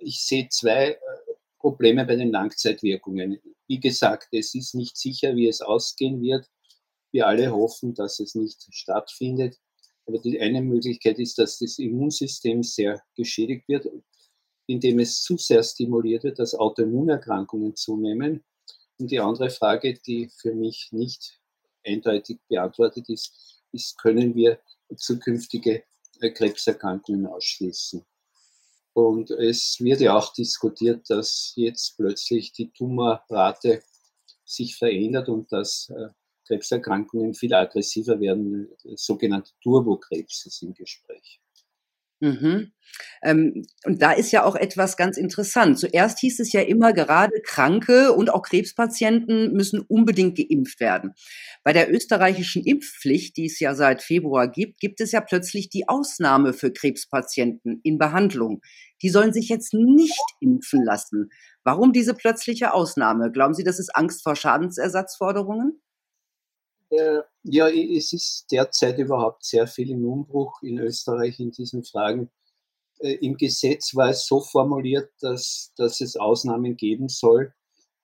ich 0.00 0.20
sehe 0.24 0.48
zwei 0.48 0.92
äh, 0.92 0.98
Probleme 1.58 2.06
bei 2.06 2.16
den 2.16 2.30
Langzeitwirkungen. 2.30 3.38
Wie 3.66 3.80
gesagt, 3.80 4.28
es 4.32 4.54
ist 4.54 4.74
nicht 4.74 4.96
sicher, 4.96 5.36
wie 5.36 5.48
es 5.48 5.60
ausgehen 5.60 6.22
wird. 6.22 6.48
Wir 7.12 7.26
alle 7.26 7.52
hoffen, 7.52 7.94
dass 7.94 8.20
es 8.20 8.34
nicht 8.34 8.66
stattfindet. 8.70 9.58
Aber 10.06 10.18
die 10.18 10.40
eine 10.40 10.62
Möglichkeit 10.62 11.18
ist, 11.18 11.38
dass 11.38 11.58
das 11.58 11.78
Immunsystem 11.78 12.62
sehr 12.62 13.02
geschädigt 13.16 13.68
wird, 13.68 13.88
indem 14.66 15.00
es 15.00 15.22
zu 15.22 15.36
sehr 15.36 15.62
stimuliert 15.62 16.24
wird, 16.24 16.38
dass 16.38 16.54
Autoimmunerkrankungen 16.54 17.74
zunehmen. 17.74 18.44
Und 18.98 19.10
die 19.10 19.20
andere 19.20 19.50
Frage, 19.50 19.98
die 20.06 20.30
für 20.40 20.54
mich 20.54 20.88
nicht 20.92 21.40
eindeutig 21.84 22.38
beantwortet 22.48 23.08
ist, 23.08 23.62
ist, 23.72 23.98
können 23.98 24.34
wir 24.34 24.60
zukünftige 24.96 25.84
äh, 26.20 26.30
Krebserkrankungen 26.30 27.26
ausschließen. 27.26 28.04
Und 28.92 29.30
es 29.30 29.78
wird 29.80 30.00
ja 30.00 30.16
auch 30.16 30.32
diskutiert, 30.32 31.10
dass 31.10 31.52
jetzt 31.56 31.96
plötzlich 31.96 32.52
die 32.52 32.70
Tumorrate 32.70 33.82
sich 34.44 34.76
verändert 34.76 35.28
und 35.28 35.52
dass 35.52 35.90
äh, 35.90 36.08
Krebserkrankungen 36.46 37.34
viel 37.34 37.54
aggressiver 37.54 38.20
werden, 38.20 38.68
sogenannte 38.94 39.52
Turbokrebse 39.62 40.50
sind 40.50 40.68
im 40.68 40.74
Gespräch. 40.74 41.40
Mhm. 42.20 42.72
Ähm, 43.22 43.66
und 43.84 44.00
da 44.00 44.12
ist 44.12 44.32
ja 44.32 44.44
auch 44.44 44.54
etwas 44.56 44.96
ganz 44.96 45.18
interessant. 45.18 45.78
Zuerst 45.78 46.18
hieß 46.20 46.40
es 46.40 46.52
ja 46.52 46.62
immer, 46.62 46.94
gerade 46.94 47.42
Kranke 47.42 48.12
und 48.12 48.30
auch 48.30 48.42
Krebspatienten 48.42 49.52
müssen 49.52 49.80
unbedingt 49.80 50.38
geimpft 50.38 50.80
werden. 50.80 51.12
Bei 51.62 51.74
der 51.74 51.92
österreichischen 51.92 52.64
Impfpflicht, 52.64 53.36
die 53.36 53.46
es 53.46 53.60
ja 53.60 53.74
seit 53.74 54.02
Februar 54.02 54.48
gibt, 54.48 54.80
gibt 54.80 55.00
es 55.02 55.12
ja 55.12 55.20
plötzlich 55.20 55.68
die 55.68 55.88
Ausnahme 55.88 56.54
für 56.54 56.72
Krebspatienten 56.72 57.80
in 57.82 57.98
Behandlung. 57.98 58.62
Die 59.02 59.10
sollen 59.10 59.34
sich 59.34 59.50
jetzt 59.50 59.74
nicht 59.74 60.24
impfen 60.40 60.82
lassen. 60.84 61.28
Warum 61.64 61.92
diese 61.92 62.14
plötzliche 62.14 62.72
Ausnahme? 62.72 63.30
Glauben 63.30 63.52
Sie, 63.52 63.64
das 63.64 63.78
ist 63.78 63.94
Angst 63.94 64.22
vor 64.22 64.36
Schadensersatzforderungen? 64.36 65.82
Äh, 66.90 67.20
ja, 67.42 67.68
es 67.68 68.12
ist 68.12 68.46
derzeit 68.50 68.98
überhaupt 68.98 69.44
sehr 69.44 69.66
viel 69.66 69.90
im 69.90 70.04
Umbruch 70.04 70.62
in 70.62 70.78
Österreich 70.78 71.40
in 71.40 71.50
diesen 71.50 71.84
Fragen. 71.84 72.30
Äh, 73.00 73.14
Im 73.14 73.36
Gesetz 73.36 73.94
war 73.94 74.10
es 74.10 74.26
so 74.26 74.40
formuliert, 74.40 75.10
dass, 75.20 75.72
dass 75.76 76.00
es 76.00 76.16
Ausnahmen 76.16 76.76
geben 76.76 77.08
soll, 77.08 77.52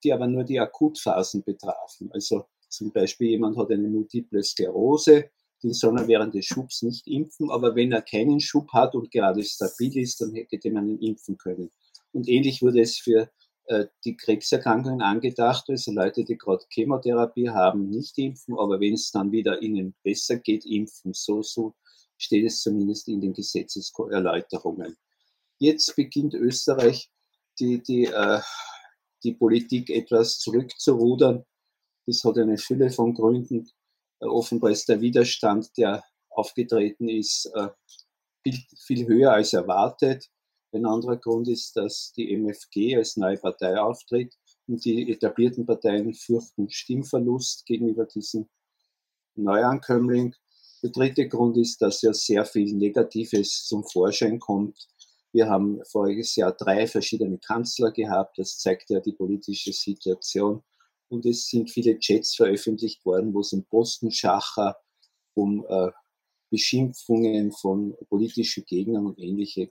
die 0.02 0.12
aber 0.12 0.26
nur 0.26 0.44
die 0.44 0.58
Akutphasen 0.58 1.44
betrafen. 1.44 2.10
Also 2.12 2.44
zum 2.68 2.90
Beispiel 2.90 3.30
jemand 3.30 3.56
hat 3.56 3.70
eine 3.70 3.88
multiple 3.88 4.42
Sklerose, 4.42 5.30
den 5.62 5.72
soll 5.72 5.96
er 5.98 6.08
während 6.08 6.34
des 6.34 6.46
Schubs 6.46 6.82
nicht 6.82 7.06
impfen, 7.06 7.50
aber 7.50 7.76
wenn 7.76 7.92
er 7.92 8.02
keinen 8.02 8.40
Schub 8.40 8.72
hat 8.72 8.94
und 8.94 9.12
gerade 9.12 9.44
stabil 9.44 9.96
ist, 9.98 10.20
dann 10.20 10.34
hätte 10.34 10.70
man 10.72 10.88
ihn 10.88 10.98
impfen 10.98 11.38
können. 11.38 11.70
Und 12.12 12.28
ähnlich 12.28 12.62
wurde 12.62 12.80
es 12.80 12.98
für 12.98 13.30
die 14.04 14.16
Krebserkrankungen 14.16 15.02
angedacht, 15.02 15.68
also 15.68 15.92
Leute, 15.92 16.24
die 16.24 16.36
gerade 16.36 16.64
Chemotherapie 16.68 17.50
haben, 17.50 17.90
nicht 17.90 18.18
impfen, 18.18 18.58
aber 18.58 18.80
wenn 18.80 18.94
es 18.94 19.10
dann 19.10 19.32
wieder 19.32 19.62
ihnen 19.62 19.94
besser 20.02 20.36
geht, 20.36 20.64
impfen. 20.64 21.12
So, 21.14 21.42
so 21.42 21.74
steht 22.16 22.46
es 22.46 22.60
zumindest 22.60 23.08
in 23.08 23.20
den 23.20 23.32
Gesetzeserläuterungen. 23.32 24.96
Jetzt 25.58 25.94
beginnt 25.96 26.34
Österreich 26.34 27.10
die, 27.58 27.82
die, 27.82 28.06
äh, 28.06 28.40
die 29.22 29.34
Politik 29.34 29.90
etwas 29.90 30.38
zurückzurudern. 30.38 31.44
Das 32.06 32.24
hat 32.24 32.38
eine 32.38 32.58
Fülle 32.58 32.90
von 32.90 33.14
Gründen. 33.14 33.68
Äh, 34.20 34.26
offenbar 34.26 34.70
ist 34.70 34.88
der 34.88 35.00
Widerstand, 35.00 35.70
der 35.76 36.02
aufgetreten 36.30 37.08
ist, 37.08 37.50
äh, 37.54 37.68
viel, 38.42 38.58
viel 38.76 39.06
höher 39.06 39.32
als 39.32 39.52
erwartet. 39.52 40.28
Ein 40.74 40.86
anderer 40.86 41.18
Grund 41.18 41.48
ist, 41.48 41.76
dass 41.76 42.12
die 42.16 42.32
MFG 42.32 42.96
als 42.96 43.18
neue 43.18 43.36
Partei 43.36 43.78
auftritt 43.78 44.34
und 44.66 44.82
die 44.84 45.10
etablierten 45.12 45.66
Parteien 45.66 46.14
fürchten 46.14 46.70
Stimmverlust 46.70 47.66
gegenüber 47.66 48.06
diesem 48.06 48.48
Neuankömmling. 49.34 50.34
Der 50.82 50.90
dritte 50.90 51.28
Grund 51.28 51.58
ist, 51.58 51.82
dass 51.82 52.00
ja 52.00 52.14
sehr 52.14 52.46
viel 52.46 52.72
Negatives 52.74 53.66
zum 53.66 53.84
Vorschein 53.84 54.38
kommt. 54.38 54.88
Wir 55.32 55.48
haben 55.48 55.82
voriges 55.84 56.36
Jahr 56.36 56.52
drei 56.52 56.86
verschiedene 56.86 57.38
Kanzler 57.38 57.92
gehabt. 57.92 58.38
Das 58.38 58.58
zeigt 58.58 58.88
ja 58.88 59.00
die 59.00 59.12
politische 59.12 59.72
Situation. 59.72 60.62
Und 61.08 61.26
es 61.26 61.48
sind 61.48 61.70
viele 61.70 61.98
Chats 61.98 62.34
veröffentlicht 62.34 63.04
worden, 63.04 63.34
wo 63.34 63.40
es 63.40 63.52
um 63.52 63.64
Postenschacher, 63.64 64.76
um 65.34 65.66
äh, 65.68 65.90
Beschimpfungen 66.52 67.50
von 67.50 67.96
politischen 68.10 68.64
Gegnern 68.66 69.06
und 69.06 69.18
ähnliches 69.18 69.70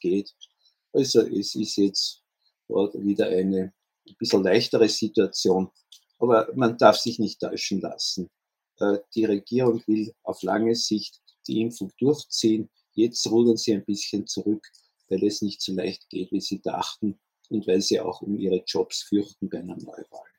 geht. 0.00 0.34
Also 0.92 1.20
es 1.20 1.54
ist 1.54 1.76
jetzt 1.76 2.22
wieder 2.68 3.28
eine 3.28 3.74
ein 4.08 4.16
bisschen 4.18 4.42
leichtere 4.42 4.88
Situation, 4.88 5.70
aber 6.18 6.48
man 6.54 6.76
darf 6.78 6.96
sich 6.96 7.18
nicht 7.18 7.38
täuschen 7.38 7.80
lassen. 7.80 8.30
Äh, 8.78 8.98
die 9.14 9.26
Regierung 9.26 9.82
will 9.86 10.14
auf 10.22 10.42
lange 10.42 10.74
Sicht 10.74 11.20
die 11.46 11.60
Impfung 11.60 11.92
durchziehen. 11.98 12.70
Jetzt 12.94 13.30
rudern 13.30 13.58
sie 13.58 13.74
ein 13.74 13.84
bisschen 13.84 14.26
zurück, 14.26 14.66
weil 15.08 15.22
es 15.24 15.42
nicht 15.42 15.60
so 15.60 15.72
leicht 15.72 16.08
geht, 16.08 16.32
wie 16.32 16.40
sie 16.40 16.60
dachten. 16.60 17.20
und 17.50 17.66
weil 17.66 17.80
sie 17.80 17.98
auch 18.00 18.22
um 18.22 18.38
ihre 18.38 18.62
Jobs 18.64 19.02
fürchten 19.02 19.48
bei 19.48 19.58
einer 19.58 19.76
Neuwahl. 19.76 20.29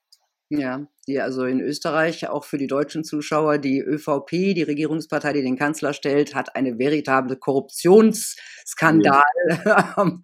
Ja, 0.54 0.86
die 1.08 1.22
also 1.22 1.46
in 1.46 1.62
Österreich, 1.62 2.28
auch 2.28 2.44
für 2.44 2.58
die 2.58 2.68
deutschen 2.68 3.06
Zuschauer, 3.06 3.58
die 3.58 3.80
ÖVP, 3.80 4.54
die 4.54 4.64
Regierungspartei, 4.64 5.32
die 5.32 5.42
den 5.42 5.58
Kanzler 5.58 5.94
stellt, 5.94 6.36
hat 6.36 6.58
eine 6.58 6.78
veritable 6.78 7.38
Korruptionsskandal 7.38 9.22
ja. 9.66 9.94
am, 9.96 10.22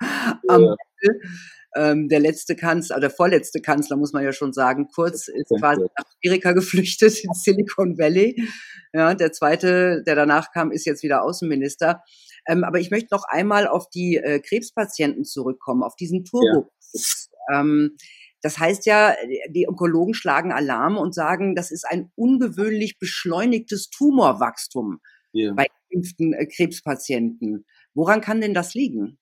am 0.49 0.63
ja. 0.63 0.75
Ähm, 1.75 2.09
der 2.09 2.19
letzte 2.19 2.55
Kanzler, 2.55 2.99
der 2.99 3.09
vorletzte 3.09 3.61
Kanzler, 3.61 3.95
muss 3.95 4.11
man 4.11 4.23
ja 4.23 4.33
schon 4.33 4.51
sagen, 4.51 4.87
Kurz 4.93 5.27
ist 5.27 5.49
quasi 5.59 5.81
nach 5.81 6.05
Amerika 6.23 6.51
geflüchtet 6.51 7.23
in 7.23 7.31
Silicon 7.33 7.97
Valley. 7.97 8.35
Ja, 8.93 9.13
der 9.13 9.31
zweite, 9.31 10.03
der 10.05 10.15
danach 10.15 10.51
kam, 10.51 10.71
ist 10.71 10.85
jetzt 10.85 11.03
wieder 11.03 11.23
Außenminister. 11.23 12.03
Ähm, 12.47 12.65
aber 12.65 12.79
ich 12.79 12.91
möchte 12.91 13.13
noch 13.13 13.23
einmal 13.29 13.67
auf 13.67 13.89
die 13.89 14.17
äh, 14.17 14.39
Krebspatienten 14.39 15.23
zurückkommen, 15.23 15.83
auf 15.83 15.95
diesen 15.95 16.25
Turbo. 16.25 16.71
Ja. 16.93 17.61
Ähm, 17.61 17.95
das 18.41 18.59
heißt 18.59 18.85
ja, 18.85 19.15
die 19.49 19.67
Onkologen 19.67 20.13
schlagen 20.13 20.51
Alarm 20.51 20.97
und 20.97 21.13
sagen, 21.13 21.55
das 21.55 21.71
ist 21.71 21.85
ein 21.85 22.11
ungewöhnlich 22.15 22.99
beschleunigtes 22.99 23.89
Tumorwachstum 23.89 24.99
ja. 25.31 25.53
bei 25.53 25.67
geimpften 25.91 26.33
äh, 26.33 26.45
Krebspatienten. 26.45 27.65
Woran 27.93 28.21
kann 28.21 28.41
denn 28.41 28.53
das 28.53 28.73
liegen? 28.73 29.17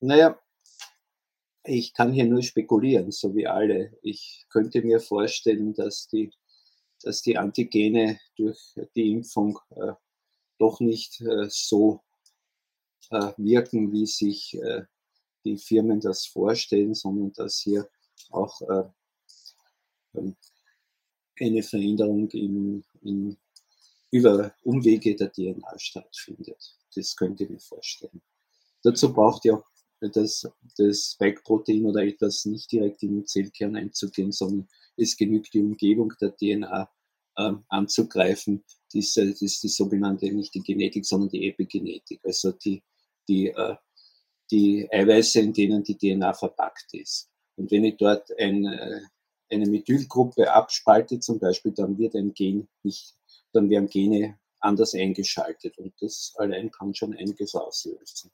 Naja, 0.00 0.38
ich 1.64 1.94
kann 1.94 2.12
hier 2.12 2.26
nur 2.26 2.42
spekulieren, 2.42 3.10
so 3.10 3.34
wie 3.34 3.46
alle. 3.46 3.96
Ich 4.02 4.44
könnte 4.50 4.82
mir 4.82 5.00
vorstellen, 5.00 5.72
dass 5.72 6.08
die, 6.08 6.30
dass 7.02 7.22
die 7.22 7.38
Antigene 7.38 8.18
durch 8.36 8.74
die 8.94 9.12
Impfung 9.12 9.58
äh, 9.70 9.92
doch 10.58 10.80
nicht 10.80 11.22
äh, 11.22 11.46
so 11.48 12.00
äh, 13.10 13.32
wirken, 13.38 13.92
wie 13.92 14.06
sich 14.06 14.58
äh, 14.62 14.82
die 15.44 15.58
Firmen 15.58 16.00
das 16.00 16.26
vorstellen, 16.26 16.94
sondern 16.94 17.32
dass 17.32 17.60
hier 17.60 17.88
auch 18.30 18.60
äh, 18.62 18.84
ähm, 20.14 20.36
eine 21.38 21.62
Veränderung 21.62 22.30
in, 22.30 22.84
in, 23.02 23.36
über 24.10 24.54
Umwege 24.62 25.16
der 25.16 25.32
DNA 25.32 25.78
stattfindet. 25.78 26.76
Das 26.94 27.16
könnte 27.16 27.44
ich 27.44 27.50
mir 27.50 27.60
vorstellen. 27.60 28.22
Dazu 28.82 29.12
braucht 29.12 29.44
ja 29.44 29.62
das, 30.00 30.46
das 30.76 31.12
Spike-Protein 31.12 31.86
oder 31.86 32.04
etwas 32.04 32.44
nicht 32.44 32.70
direkt 32.70 33.02
in 33.02 33.16
den 33.16 33.26
Zellkern 33.26 33.76
einzugehen, 33.76 34.32
sondern 34.32 34.68
es 34.96 35.16
genügt 35.16 35.54
die 35.54 35.60
Umgebung 35.60 36.12
der 36.20 36.36
DNA 36.36 36.90
äh, 37.36 37.52
anzugreifen. 37.68 38.64
Das, 38.92 39.14
das 39.14 39.42
ist 39.42 39.62
die 39.62 39.68
sogenannte, 39.68 40.32
nicht 40.32 40.54
die 40.54 40.62
Genetik, 40.62 41.04
sondern 41.04 41.30
die 41.30 41.48
Epigenetik, 41.48 42.20
also 42.24 42.52
die, 42.52 42.82
die, 43.28 43.48
äh, 43.48 43.76
die 44.54 44.88
Eiweiße, 44.90 45.40
in 45.40 45.52
denen 45.52 45.82
die 45.82 45.96
DNA 45.96 46.32
verpackt 46.32 46.94
ist. 46.94 47.28
Und 47.56 47.70
wenn 47.72 47.84
ich 47.84 47.96
dort 47.96 48.30
ein, 48.38 48.64
äh, 48.64 49.00
eine 49.50 49.66
Methylgruppe 49.66 50.52
abspalte 50.52 51.18
zum 51.18 51.40
Beispiel, 51.40 51.72
dann 51.72 51.98
wird 51.98 52.14
ein 52.14 52.32
Gen 52.34 52.68
nicht, 52.84 53.14
dann 53.52 53.68
werden 53.68 53.88
Gene 53.88 54.38
anders 54.60 54.94
eingeschaltet 54.94 55.76
und 55.78 55.92
das 56.00 56.32
allein 56.36 56.70
kann 56.70 56.94
schon 56.94 57.14
einiges 57.16 57.54
auslösen. 57.54 58.30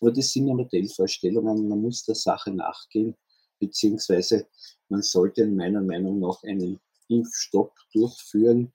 Aber 0.00 0.12
das 0.12 0.30
sind 0.30 0.48
ja 0.48 0.54
Modellvorstellungen, 0.54 1.66
man 1.66 1.80
muss 1.80 2.04
der 2.04 2.14
Sache 2.14 2.50
nachgehen, 2.50 3.16
beziehungsweise 3.58 4.46
man 4.90 5.02
sollte 5.02 5.46
meiner 5.46 5.80
Meinung 5.80 6.20
nach 6.20 6.42
einen 6.42 6.78
Impfstopp 7.08 7.72
durchführen. 7.92 8.72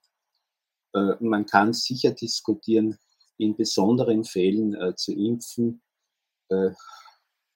Äh, 0.94 1.14
man 1.20 1.46
kann 1.46 1.74
sicher 1.74 2.12
diskutieren, 2.12 2.98
in 3.38 3.56
besonderen 3.56 4.24
Fällen 4.24 4.74
äh, 4.74 4.96
zu 4.96 5.14
impfen, 5.14 5.82
äh, 6.50 6.72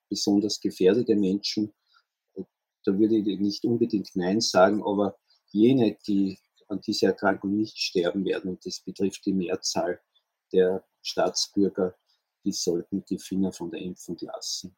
besonders 0.08 0.60
gefährdete 0.60 1.16
Menschen. 1.16 1.74
Da 2.84 2.98
würde 2.98 3.16
ich 3.16 3.40
nicht 3.40 3.64
unbedingt 3.64 4.10
Nein 4.14 4.40
sagen, 4.40 4.82
aber 4.82 5.16
jene, 5.50 5.96
die 6.06 6.38
an 6.68 6.80
dieser 6.80 7.08
Erkrankung 7.08 7.56
nicht 7.56 7.78
sterben 7.78 8.24
werden, 8.24 8.50
und 8.50 8.66
das 8.66 8.80
betrifft 8.80 9.24
die 9.26 9.32
Mehrzahl 9.32 10.00
der 10.52 10.84
Staatsbürger, 11.02 11.94
die 12.44 12.52
sollten 12.52 13.04
die 13.04 13.18
Finger 13.18 13.52
von 13.52 13.70
der 13.70 13.80
Impfung 13.80 14.16
lassen. 14.20 14.76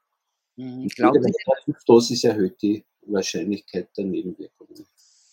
Mhm, 0.56 0.86
ich 0.86 0.94
glaube, 0.94 1.20
die 1.20 1.74
Dosis 1.86 2.24
erhöht 2.24 2.60
die 2.62 2.84
Wahrscheinlichkeit 3.02 3.88
der 3.96 4.04
Nebenwirkungen. 4.04 4.86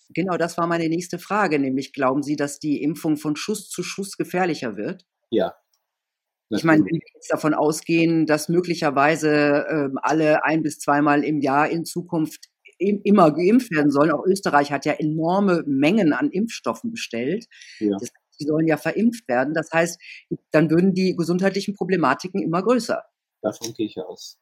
Genau, 0.10 0.38
das 0.38 0.58
war 0.58 0.68
meine 0.68 0.90
nächste 0.90 1.18
Frage, 1.18 1.60
nämlich 1.60 1.94
glauben 1.94 2.24
Sie, 2.24 2.36
dass 2.36 2.60
die 2.60 2.84
Impfung 2.84 3.18
von 3.18 3.36
Schuss 3.36 3.70
zu 3.70 3.84
Schuss 3.84 4.18
gefährlicher 4.18 4.78
wird? 4.78 5.06
Ja. 5.32 5.56
Ich 6.58 6.64
meine, 6.64 6.84
wenn 6.86 6.96
wir 6.96 7.14
jetzt 7.14 7.32
davon 7.32 7.54
ausgehen, 7.54 8.26
dass 8.26 8.50
möglicherweise 8.50 9.30
äh, 9.30 9.90
alle 10.02 10.44
ein 10.44 10.64
bis 10.64 10.80
zweimal 10.80 11.24
im 11.24 11.40
Jahr 11.40 11.70
in 11.70 11.86
Zukunft 11.86 12.50
immer 12.78 13.32
geimpft 13.32 13.72
werden 13.72 13.92
sollen. 13.92 14.12
Auch 14.12 14.26
Österreich 14.26 14.72
hat 14.72 14.86
ja 14.86 14.94
enorme 14.94 15.64
Mengen 15.66 16.12
an 16.12 16.30
Impfstoffen 16.32 16.92
bestellt. 16.92 17.46
Ja. 17.80 17.98
Das 18.00 18.12
die 18.40 18.46
sollen 18.46 18.68
ja 18.68 18.78
verimpft 18.78 19.28
werden. 19.28 19.54
Das 19.54 19.70
heißt, 19.72 20.00
dann 20.52 20.70
würden 20.70 20.94
die 20.94 21.16
gesundheitlichen 21.16 21.76
Problematiken 21.76 22.42
immer 22.42 22.64
größer. 22.64 23.04
Davon 23.42 23.74
gehe 23.74 23.88
ich 23.88 23.98
aus. 24.00 24.38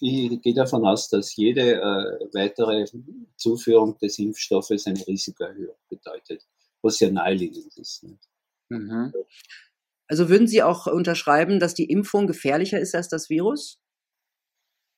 Ich 0.00 0.42
gehe 0.42 0.54
davon 0.54 0.84
aus, 0.84 1.08
dass 1.08 1.34
jede 1.36 1.76
äh, 1.76 2.28
weitere 2.34 2.84
Zuführung 3.36 3.96
des 3.98 4.18
Impfstoffes 4.18 4.86
eine 4.86 5.06
Risikoerhöhung 5.06 5.76
bedeutet, 5.88 6.46
was 6.82 7.00
ja 7.00 7.10
naheliegend 7.10 7.76
ist. 7.76 8.04
Mhm. 8.68 9.12
Also 10.08 10.28
würden 10.28 10.48
Sie 10.48 10.62
auch 10.62 10.86
unterschreiben, 10.86 11.60
dass 11.60 11.74
die 11.74 11.90
Impfung 11.90 12.26
gefährlicher 12.26 12.80
ist 12.80 12.94
als 12.94 13.08
das 13.08 13.28
Virus? 13.28 13.78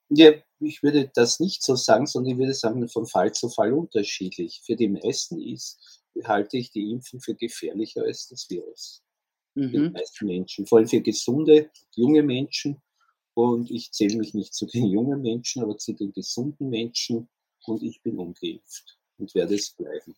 Ja, 0.09 0.33
ich 0.61 0.83
würde 0.83 1.11
das 1.15 1.41
nicht 1.41 1.63
so 1.63 1.77
sagen, 1.77 2.07
sondern 2.07 2.33
ich 2.33 2.39
würde 2.39 2.55
sagen, 2.55 2.89
von 2.89 3.07
Fall 3.07 3.33
zu 3.33 3.49
Fall 3.49 3.73
unterschiedlich. 3.73 4.63
Für 4.65 4.77
die 4.77 4.89
meisten 4.89 5.41
ist 5.41 6.01
halte 6.25 6.59
ich 6.59 6.71
die 6.71 6.91
Impfung 6.91 7.21
für 7.21 7.35
gefährlicher 7.35 8.03
als 8.03 8.29
das 8.29 8.49
Virus. 8.51 9.03
Mhm. 9.55 9.63
Für 9.63 9.71
die 9.71 9.79
mhm. 9.79 9.93
meisten 9.93 10.27
Menschen, 10.27 10.67
vor 10.67 10.79
allem 10.79 10.89
für 10.89 11.01
gesunde, 11.01 11.71
junge 11.95 12.23
Menschen. 12.23 12.81
Und 13.35 13.71
ich 13.71 13.93
zähle 13.93 14.17
mich 14.17 14.35
nicht 14.35 14.55
zu 14.55 14.67
den 14.67 14.87
jungen 14.87 15.23
Menschen, 15.23 15.63
aber 15.63 15.79
zu 15.79 15.93
den 15.93 16.13
gesunden 16.13 16.69
Menschen. 16.69 17.29
Und 17.65 17.83
ich 17.83 18.03
bin 18.03 18.19
ungeimpft 18.19 18.99
und 19.19 19.35
werde 19.35 19.55
es 19.55 19.71
bleiben. 19.71 20.17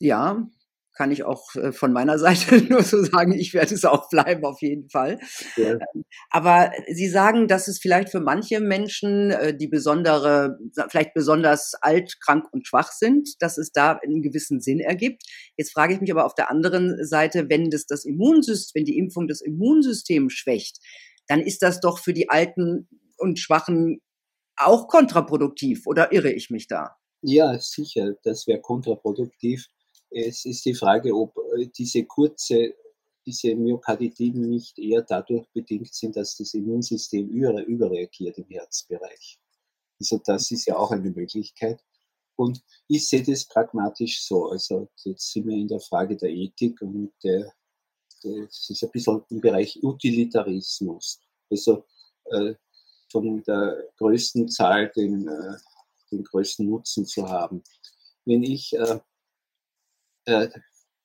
Ja, 0.00 0.48
kann 0.94 1.10
ich 1.10 1.24
auch 1.24 1.54
äh, 1.56 1.72
von 1.72 1.92
meiner 1.92 2.18
Seite 2.18 2.56
nur 2.68 2.82
so 2.82 3.02
sagen, 3.02 3.32
ich 3.32 3.54
werde 3.54 3.74
es 3.74 3.84
auch 3.84 4.08
bleiben, 4.08 4.44
auf 4.44 4.62
jeden 4.62 4.88
Fall. 4.88 5.18
Ja. 5.56 5.72
Ähm, 5.72 6.04
aber 6.30 6.72
Sie 6.92 7.08
sagen, 7.08 7.48
dass 7.48 7.68
es 7.68 7.78
vielleicht 7.78 8.10
für 8.10 8.20
manche 8.20 8.60
Menschen, 8.60 9.30
äh, 9.30 9.56
die 9.56 9.68
besondere, 9.68 10.58
vielleicht 10.88 11.14
besonders 11.14 11.74
alt, 11.80 12.16
krank 12.20 12.46
und 12.52 12.66
schwach 12.66 12.92
sind, 12.92 13.30
dass 13.40 13.58
es 13.58 13.72
da 13.72 13.92
einen 13.92 14.22
gewissen 14.22 14.60
Sinn 14.60 14.80
ergibt. 14.80 15.22
Jetzt 15.56 15.72
frage 15.72 15.94
ich 15.94 16.00
mich 16.00 16.10
aber 16.10 16.24
auf 16.24 16.34
der 16.34 16.50
anderen 16.50 17.04
Seite, 17.04 17.48
wenn 17.48 17.70
das 17.70 17.86
das 17.86 18.04
Immunsystem, 18.04 18.80
wenn 18.80 18.84
die 18.84 18.98
Impfung 18.98 19.28
das 19.28 19.40
Immunsystem 19.40 20.30
schwächt, 20.30 20.78
dann 21.26 21.40
ist 21.40 21.62
das 21.62 21.80
doch 21.80 21.98
für 21.98 22.12
die 22.12 22.28
Alten 22.28 22.88
und 23.16 23.38
Schwachen 23.38 24.00
auch 24.56 24.88
kontraproduktiv, 24.88 25.86
oder 25.86 26.12
irre 26.12 26.32
ich 26.32 26.50
mich 26.50 26.68
da? 26.68 26.96
Ja, 27.22 27.58
sicher, 27.58 28.14
das 28.22 28.46
wäre 28.46 28.60
kontraproduktiv 28.60 29.68
es 30.14 30.44
ist 30.44 30.64
die 30.64 30.74
Frage, 30.74 31.14
ob 31.14 31.36
äh, 31.56 31.66
diese 31.66 32.04
kurze, 32.04 32.74
diese 33.26 33.54
Myokarditiden 33.54 34.48
nicht 34.48 34.78
eher 34.78 35.02
dadurch 35.02 35.46
bedingt 35.52 35.92
sind, 35.92 36.16
dass 36.16 36.36
das 36.36 36.54
Immunsystem 36.54 37.28
überreagiert 37.28 38.38
im 38.38 38.48
Herzbereich. 38.48 39.38
Also 40.00 40.20
das 40.24 40.50
ist 40.50 40.66
ja 40.66 40.76
auch 40.76 40.90
eine 40.90 41.10
Möglichkeit. 41.10 41.82
Und 42.36 42.62
ich 42.88 43.08
sehe 43.08 43.22
das 43.22 43.44
pragmatisch 43.44 44.26
so. 44.26 44.48
Also 44.48 44.88
jetzt 45.04 45.32
sind 45.32 45.46
wir 45.46 45.56
in 45.56 45.68
der 45.68 45.80
Frage 45.80 46.16
der 46.16 46.30
Ethik 46.30 46.82
und 46.82 47.12
der, 47.22 47.52
das 48.22 48.70
ist 48.70 48.82
ein 48.82 48.90
bisschen 48.90 49.22
im 49.30 49.40
Bereich 49.40 49.82
Utilitarismus. 49.82 51.20
Also 51.50 51.84
äh, 52.26 52.54
von 53.10 53.42
der 53.44 53.88
größten 53.98 54.48
Zahl 54.48 54.90
den, 54.96 55.28
äh, 55.28 55.56
den 56.10 56.24
größten 56.24 56.68
Nutzen 56.68 57.06
zu 57.06 57.28
haben. 57.28 57.62
Wenn 58.24 58.42
ich 58.42 58.72
äh, 58.72 58.98
äh, 60.26 60.48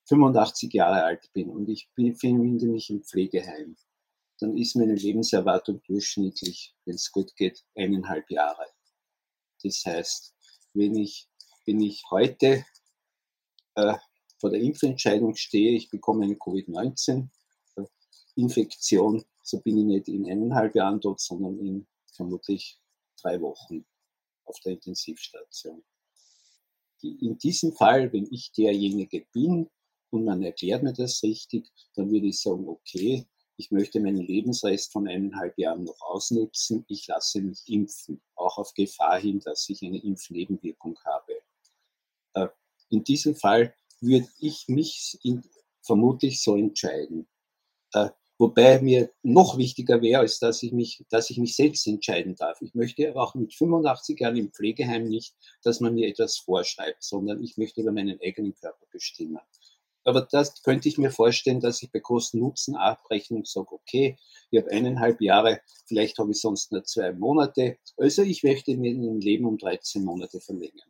85 0.06 0.72
Jahre 0.72 1.04
alt 1.04 1.30
bin 1.32 1.50
und 1.50 1.68
ich 1.68 1.90
befinde 1.94 2.66
mich 2.66 2.90
im 2.90 3.02
Pflegeheim, 3.02 3.76
dann 4.40 4.56
ist 4.56 4.74
meine 4.74 4.94
Lebenserwartung 4.94 5.80
durchschnittlich, 5.86 6.74
wenn 6.84 6.96
es 6.96 7.12
gut 7.12 7.36
geht, 7.36 7.64
eineinhalb 7.76 8.28
Jahre. 8.30 8.66
Das 9.62 9.84
heißt, 9.84 10.34
wenn 10.72 10.96
ich, 10.96 11.28
wenn 11.66 11.80
ich 11.80 12.02
heute 12.10 12.64
äh, 13.74 13.94
vor 14.38 14.48
der 14.50 14.60
Impfentscheidung 14.60 15.36
stehe, 15.36 15.76
ich 15.76 15.90
bekomme 15.90 16.24
eine 16.24 16.36
Covid-19-Infektion, 16.36 19.22
so 19.42 19.60
bin 19.60 19.76
ich 19.78 19.84
nicht 19.84 20.08
in 20.08 20.30
eineinhalb 20.30 20.74
Jahren 20.74 21.00
dort, 21.00 21.20
sondern 21.20 21.58
in 21.58 21.86
vermutlich 22.14 22.80
drei 23.20 23.38
Wochen 23.40 23.84
auf 24.46 24.58
der 24.60 24.72
Intensivstation 24.72 25.84
in 27.02 27.38
diesem 27.38 27.72
Fall, 27.72 28.12
wenn 28.12 28.26
ich 28.30 28.52
derjenige 28.52 29.26
bin 29.32 29.68
und 30.10 30.24
man 30.24 30.42
erklärt 30.42 30.82
mir 30.82 30.92
das 30.92 31.22
richtig, 31.22 31.70
dann 31.94 32.10
würde 32.10 32.26
ich 32.26 32.40
sagen, 32.40 32.68
okay, 32.68 33.26
ich 33.56 33.70
möchte 33.70 34.00
meinen 34.00 34.26
Lebensrest 34.26 34.90
von 34.92 35.06
eineinhalb 35.06 35.56
Jahren 35.58 35.84
noch 35.84 36.00
ausnutzen, 36.00 36.84
ich 36.88 37.06
lasse 37.06 37.42
mich 37.42 37.62
impfen, 37.66 38.20
auch 38.34 38.56
auf 38.56 38.72
Gefahr 38.74 39.20
hin, 39.20 39.40
dass 39.40 39.68
ich 39.68 39.82
eine 39.82 40.02
Impfnebenwirkung 40.02 40.98
habe. 41.04 41.42
Äh, 42.34 42.48
in 42.88 43.04
diesem 43.04 43.34
Fall 43.34 43.74
würde 44.00 44.28
ich 44.38 44.66
mich 44.68 45.18
in, 45.22 45.42
vermutlich 45.82 46.42
so 46.42 46.56
entscheiden. 46.56 47.28
Wobei 48.40 48.80
mir 48.80 49.10
noch 49.22 49.58
wichtiger 49.58 50.00
wäre, 50.00 50.22
als 50.22 50.38
dass 50.38 50.62
ich, 50.62 50.72
mich, 50.72 51.04
dass 51.10 51.28
ich 51.28 51.36
mich 51.36 51.54
selbst 51.54 51.86
entscheiden 51.86 52.36
darf. 52.36 52.62
Ich 52.62 52.74
möchte 52.74 53.14
auch 53.14 53.34
mit 53.34 53.52
85 53.52 54.18
Jahren 54.18 54.38
im 54.38 54.50
Pflegeheim 54.50 55.04
nicht, 55.04 55.34
dass 55.62 55.80
man 55.80 55.92
mir 55.92 56.08
etwas 56.08 56.38
vorschreibt, 56.38 57.02
sondern 57.02 57.44
ich 57.44 57.58
möchte 57.58 57.82
über 57.82 57.92
meinen 57.92 58.18
eigenen 58.24 58.54
Körper 58.54 58.86
bestimmen. 58.90 59.40
Aber 60.04 60.22
das 60.22 60.62
könnte 60.62 60.88
ich 60.88 60.96
mir 60.96 61.10
vorstellen, 61.10 61.60
dass 61.60 61.82
ich 61.82 61.92
bei 61.92 62.00
Kosten-Nutzen-Abrechnung 62.00 63.44
sage, 63.44 63.72
okay, 63.72 64.16
ich 64.50 64.58
habe 64.58 64.70
eineinhalb 64.70 65.20
Jahre, 65.20 65.60
vielleicht 65.84 66.16
habe 66.18 66.30
ich 66.30 66.40
sonst 66.40 66.72
nur 66.72 66.82
zwei 66.84 67.12
Monate. 67.12 67.76
Also 67.98 68.22
ich 68.22 68.42
möchte 68.42 68.74
mir 68.74 68.94
mein 68.94 69.20
Leben 69.20 69.44
um 69.44 69.58
13 69.58 70.02
Monate 70.02 70.40
verlängern. 70.40 70.88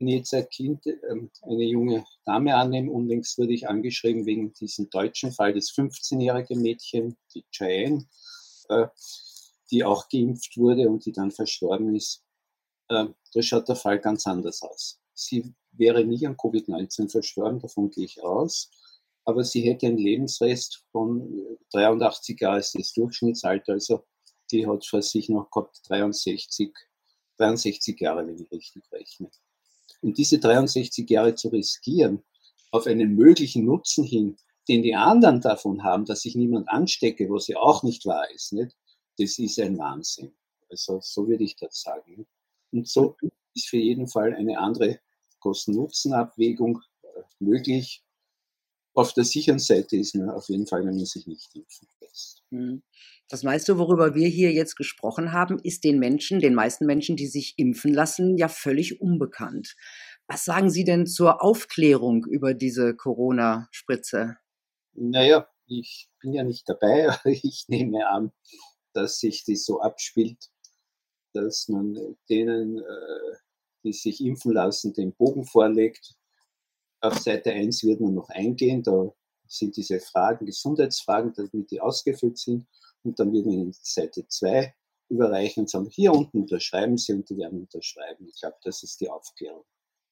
Wenn 0.00 0.08
ich 0.08 0.14
jetzt 0.16 0.32
ein 0.32 0.48
Kind, 0.48 0.86
ähm, 0.86 1.30
eine 1.42 1.64
junge 1.64 2.06
Dame 2.24 2.56
annehme, 2.56 2.90
unlängst 2.90 3.36
wurde 3.36 3.52
ich 3.52 3.68
angeschrieben 3.68 4.24
wegen 4.24 4.52
diesem 4.54 4.88
deutschen 4.88 5.30
Fall, 5.30 5.52
das 5.52 5.70
15-jährige 5.72 6.56
Mädchen, 6.56 7.18
die 7.34 7.44
Cheyenne, 7.52 8.06
äh, 8.70 8.86
die 9.70 9.84
auch 9.84 10.08
geimpft 10.08 10.56
wurde 10.56 10.88
und 10.88 11.04
die 11.04 11.12
dann 11.12 11.30
verstorben 11.30 11.94
ist. 11.94 12.24
Äh, 12.88 13.08
da 13.34 13.42
schaut 13.42 13.68
der 13.68 13.76
Fall 13.76 13.98
ganz 14.00 14.26
anders 14.26 14.62
aus. 14.62 14.98
Sie 15.12 15.54
wäre 15.72 16.02
nie 16.02 16.26
an 16.26 16.36
Covid-19 16.36 17.10
verstorben, 17.10 17.60
davon 17.60 17.90
gehe 17.90 18.06
ich 18.06 18.22
aus. 18.22 18.70
Aber 19.26 19.44
sie 19.44 19.60
hätte 19.60 19.86
einen 19.86 19.98
Lebensrest 19.98 20.82
von 20.92 21.58
83 21.72 22.40
Jahren 22.40 22.58
ist 22.58 22.74
das 22.74 22.94
Durchschnittsalter, 22.94 23.74
also 23.74 24.06
die 24.50 24.66
hat 24.66 24.86
vor 24.86 25.02
sich 25.02 25.28
noch 25.28 25.50
gehabt 25.50 25.78
63, 25.88 26.72
63 27.36 28.00
Jahre, 28.00 28.26
wenn 28.26 28.38
ich 28.38 28.50
richtig 28.50 28.90
rechne. 28.90 29.30
Und 30.02 30.18
diese 30.18 30.38
63 30.38 31.08
Jahre 31.08 31.34
zu 31.34 31.48
riskieren, 31.48 32.22
auf 32.70 32.86
einen 32.86 33.14
möglichen 33.14 33.64
Nutzen 33.64 34.04
hin, 34.04 34.36
den 34.68 34.82
die 34.82 34.94
anderen 34.94 35.40
davon 35.40 35.82
haben, 35.82 36.04
dass 36.04 36.22
sich 36.22 36.36
niemand 36.36 36.68
anstecke, 36.68 37.28
was 37.28 37.48
ja 37.48 37.58
auch 37.58 37.82
nicht 37.82 38.06
wahr 38.06 38.30
ist, 38.30 38.52
nicht? 38.52 38.76
das 39.18 39.38
ist 39.38 39.58
ein 39.58 39.78
Wahnsinn. 39.78 40.32
Also 40.70 41.00
so 41.02 41.28
würde 41.28 41.44
ich 41.44 41.56
das 41.56 41.82
sagen. 41.82 42.26
Und 42.70 42.88
so 42.88 43.16
ist 43.54 43.68
für 43.68 43.76
jeden 43.76 44.06
Fall 44.06 44.34
eine 44.34 44.58
andere 44.58 45.00
Kosten-Nutzen-Abwägung 45.40 46.80
äh, 47.02 47.22
möglich. 47.40 48.04
Auf 48.94 49.12
der 49.12 49.24
sicheren 49.24 49.58
Seite 49.58 49.96
ist 49.96 50.14
man 50.14 50.30
auf 50.30 50.48
jeden 50.48 50.66
Fall, 50.66 50.80
wenn 50.80 50.96
man 50.96 51.04
sich 51.04 51.26
nicht 51.26 51.54
impfen 51.54 51.88
lässt. 52.00 52.42
Hm. 52.50 52.82
Das 53.30 53.44
meiste, 53.44 53.78
worüber 53.78 54.16
wir 54.16 54.26
hier 54.26 54.52
jetzt 54.52 54.74
gesprochen 54.74 55.32
haben, 55.32 55.60
ist 55.62 55.84
den 55.84 56.00
Menschen, 56.00 56.40
den 56.40 56.54
meisten 56.54 56.84
Menschen, 56.84 57.14
die 57.14 57.28
sich 57.28 57.54
impfen 57.58 57.94
lassen, 57.94 58.36
ja 58.36 58.48
völlig 58.48 59.00
unbekannt. 59.00 59.76
Was 60.26 60.44
sagen 60.44 60.68
Sie 60.68 60.82
denn 60.82 61.06
zur 61.06 61.40
Aufklärung 61.40 62.26
über 62.26 62.54
diese 62.54 62.94
Corona-Spritze? 62.96 64.36
Naja, 64.94 65.48
ich 65.66 66.10
bin 66.20 66.32
ja 66.32 66.42
nicht 66.42 66.68
dabei, 66.68 67.08
aber 67.08 67.30
ich 67.30 67.66
nehme 67.68 68.08
an, 68.08 68.32
dass 68.94 69.20
sich 69.20 69.44
das 69.44 69.64
so 69.64 69.80
abspielt, 69.80 70.50
dass 71.32 71.68
man 71.68 71.96
denen 72.28 72.78
äh, 72.78 73.36
die 73.84 73.92
sich 73.92 74.20
impfen 74.20 74.52
lassen, 74.52 74.92
den 74.92 75.14
Bogen 75.14 75.44
vorlegt. 75.44 76.14
Auf 77.00 77.18
Seite 77.18 77.52
1 77.52 77.84
wird 77.84 78.00
man 78.00 78.14
noch 78.14 78.28
eingehen, 78.28 78.82
da 78.82 79.12
sind 79.46 79.76
diese 79.76 80.00
Fragen, 80.00 80.46
Gesundheitsfragen, 80.46 81.32
damit 81.34 81.70
die 81.70 81.80
ausgefüllt 81.80 82.38
sind. 82.38 82.66
Und 83.02 83.18
dann 83.18 83.32
wird 83.32 83.46
in 83.46 83.72
Seite 83.72 84.26
2 84.26 84.74
überreichen 85.08 85.62
und 85.62 85.70
sagen, 85.70 85.88
hier 85.90 86.12
unten 86.12 86.42
unterschreiben 86.42 86.96
Sie 86.96 87.12
und 87.12 87.28
die 87.28 87.36
werden 87.36 87.60
unterschreiben. 87.60 88.28
Ich 88.28 88.40
glaube, 88.40 88.56
das 88.62 88.82
ist 88.82 89.00
die 89.00 89.10
Aufklärung, 89.10 89.64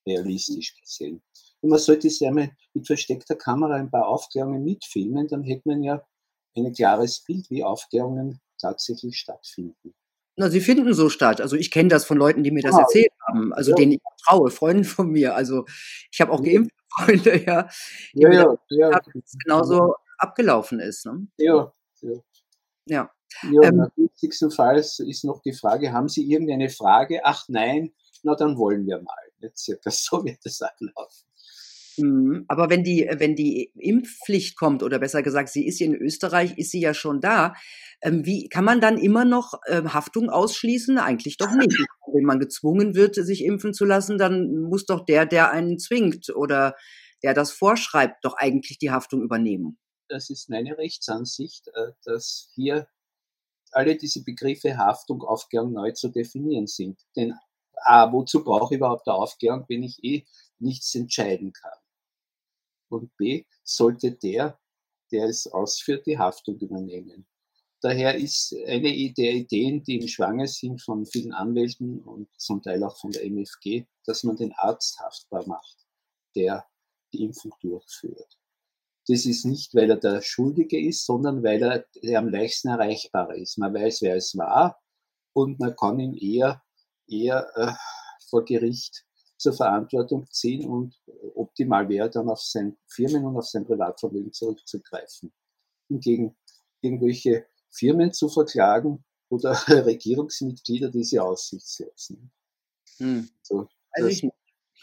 realistisch 0.07 0.75
gesehen. 0.81 1.23
Und 1.61 1.71
man 1.71 1.79
sollte 1.79 2.11
sich 2.11 2.27
einmal 2.27 2.51
mit 2.75 2.87
versteckter 2.87 3.37
Kamera 3.37 3.75
ein 3.75 3.91
paar 3.91 4.07
Aufklärungen 4.07 4.65
mitfilmen, 4.65 5.29
dann 5.29 5.45
hätte 5.45 5.69
man 5.69 5.83
ja 5.83 6.05
ein 6.57 6.73
klares 6.73 7.23
Bild, 7.25 7.49
wie 7.51 7.63
Aufklärungen 7.63 8.41
tatsächlich 8.61 9.19
stattfinden. 9.19 9.95
Na, 10.37 10.49
sie 10.51 10.61
finden 10.61 10.95
so 10.95 11.09
statt. 11.09 11.41
Also 11.41 11.57
ich 11.57 11.71
kenne 11.71 11.89
das 11.89 12.05
von 12.05 12.17
Leuten, 12.17 12.45
die 12.45 12.53
mir 12.53 12.63
das 12.63 12.75
ah, 12.75 12.81
erzählt 12.81 13.13
haben, 13.27 13.53
also 13.53 13.71
ja. 13.73 13.77
denen 13.77 13.93
ich 13.93 14.01
vertraue, 14.01 14.51
Freunde 14.51 14.85
von 14.85 15.11
mir. 15.11 15.35
Also 15.35 15.65
ich 16.13 16.21
habe 16.21 16.33
auch 16.33 16.43
geimpfte 16.43 16.75
Freunde, 16.95 17.45
ja, 17.45 17.69
die 18.15 18.23
ja, 18.23 18.33
ja, 18.33 18.59
ja. 18.71 18.87
Haben, 18.93 19.11
dass 19.15 19.25
es 19.25 19.39
genauso 19.45 19.95
abgelaufen 20.17 20.81
ist. 20.81 21.07
Ne? 21.07 21.27
Ja, 21.39 21.73
ja. 22.01 22.13
Ja. 22.89 23.11
Ja, 23.43 23.69
ähm, 23.69 23.91
Fall 24.51 24.79
ist 24.79 25.25
noch 25.25 25.43
die 25.43 25.53
Frage, 25.53 25.93
haben 25.93 26.09
Sie 26.09 26.31
irgendeine 26.31 26.71
Frage? 26.71 27.21
Ach 27.25 27.45
nein, 27.49 27.93
na 28.23 28.35
dann 28.35 28.57
wollen 28.57 28.87
wir 28.87 29.01
mal. 29.01 29.15
Jetzt 29.41 29.65
circa 29.65 29.91
so 29.91 30.25
wird 30.25 30.39
das 30.45 30.63
ablaufen. 30.63 31.29
Mhm. 31.99 32.45
Aber 32.49 32.71
wenn 32.71 32.85
die, 32.85 33.09
wenn 33.19 33.35
die 33.35 33.73
Impfpflicht 33.77 34.57
kommt, 34.57 34.83
oder 34.83 34.99
besser 34.99 35.23
gesagt, 35.23 35.49
sie 35.51 35.67
ist 35.67 35.81
in 35.81 35.95
Österreich, 35.95 36.57
ist 36.57 36.71
sie 36.71 36.81
ja 36.81 36.95
schon 36.95 37.21
da, 37.21 37.55
ähm, 38.01 38.25
wie 38.25 38.49
kann 38.49 38.65
man 38.65 38.81
dann 38.81 38.99
immer 38.99 39.25
noch 39.25 39.55
ähm, 39.67 39.93
Haftung 39.93 40.31
ausschließen? 40.31 40.99
Eigentlich 40.99 41.37
doch 41.37 41.53
nicht. 41.53 41.77
Wenn 42.13 42.25
man 42.25 42.39
gezwungen 42.39 42.95
wird, 42.95 43.17
sich 43.17 43.45
impfen 43.45 43.75
zu 43.75 43.85
lassen, 43.85 44.19
dann 44.19 44.63
muss 44.63 44.87
doch 44.87 45.05
der, 45.05 45.27
der 45.27 45.51
einen 45.51 45.79
zwingt 45.79 46.31
oder 46.35 46.75
der 47.23 47.35
das 47.35 47.51
vorschreibt, 47.51 48.25
doch 48.25 48.35
eigentlich 48.35 48.79
die 48.79 48.91
Haftung 48.91 49.23
übernehmen. 49.23 49.79
Das 50.09 50.31
ist 50.31 50.49
meine 50.49 50.77
Rechtsansicht, 50.79 51.69
äh, 51.69 51.93
dass 52.05 52.51
hier 52.55 52.89
alle 53.73 53.97
diese 53.97 54.25
Begriffe 54.25 54.77
Haftung, 54.79 55.23
Aufklärung 55.23 55.73
neu 55.73 55.93
zu 55.93 56.09
definieren 56.09 56.67
sind. 56.67 57.01
Denn 57.17 57.35
A, 57.77 58.11
wozu 58.13 58.43
brauche 58.43 58.75
ich 58.75 58.79
überhaupt 58.79 59.07
eine 59.09 59.17
Aufklärung, 59.17 59.65
wenn 59.69 59.83
ich 59.83 60.03
eh 60.03 60.27
nichts 60.59 60.95
entscheiden 60.95 61.53
kann? 61.53 61.79
und 62.89 63.17
B 63.17 63.45
sollte 63.65 64.13
der, 64.13 64.59
der 65.11 65.27
es 65.27 65.47
ausführt, 65.47 66.07
die 66.07 66.19
Haftung 66.19 66.59
übernehmen. 66.59 67.27
Daher 67.81 68.17
ist 68.17 68.55
eine 68.67 69.13
der 69.13 69.33
Ideen, 69.35 69.85
die 69.85 70.01
im 70.01 70.09
Schwange 70.09 70.49
sind 70.49 70.83
von 70.83 71.07
vielen 71.07 71.33
Anwälten 71.33 72.01
und 72.01 72.29
zum 72.37 72.61
Teil 72.61 72.83
auch 72.83 72.97
von 72.99 73.13
der 73.13 73.25
MFG, 73.25 73.87
dass 74.05 74.25
man 74.25 74.37
den 74.37 74.53
Arzt 74.55 74.99
haftbar 74.99 75.47
macht, 75.47 75.87
der 76.35 76.67
die 77.13 77.23
Impfung 77.23 77.55
durchführt. 77.61 78.38
Das 79.09 79.25
ist 79.25 79.47
nicht, 79.47 79.75
weil 79.75 79.91
er 79.91 79.97
der 79.97 80.21
Schuldige 80.21 80.79
ist, 80.79 81.07
sondern 81.07 81.43
weil 81.43 81.63
er 81.63 81.85
der 82.03 82.19
am 82.19 82.29
leichtesten 82.29 82.69
erreichbarer 82.69 83.37
ist. 83.37 83.57
Man 83.57 83.73
weiß, 83.73 84.03
wer 84.03 84.17
es 84.17 84.37
war 84.37 84.79
und 85.33 85.59
man 85.59 85.75
kann 85.75 85.99
ihn 85.99 86.15
eher, 86.15 86.63
eher 87.07 87.47
äh, 87.57 87.73
vor 88.29 88.45
Gericht 88.45 89.07
zur 89.39 89.53
Verantwortung 89.53 90.27
ziehen 90.31 90.69
und 90.69 90.95
optimal 91.35 91.89
wäre 91.89 92.11
dann 92.11 92.29
auf 92.29 92.43
sein 92.43 92.77
Firmen 92.87 93.25
und 93.25 93.37
auf 93.37 93.47
sein 93.47 93.65
Privatvermögen 93.65 94.33
zurückzugreifen. 94.33 95.33
Hingegen 95.89 96.37
irgendwelche 96.83 97.47
Firmen 97.71 98.13
zu 98.13 98.29
verklagen 98.29 99.05
oder 99.31 99.53
Regierungsmitglieder, 99.69 100.91
die 100.91 101.05
sie 101.05 101.21
aussichtslos. 101.21 102.15
Hm. 102.99 103.29
So, 103.43 103.69
also 103.93 104.09
das, 104.09 104.23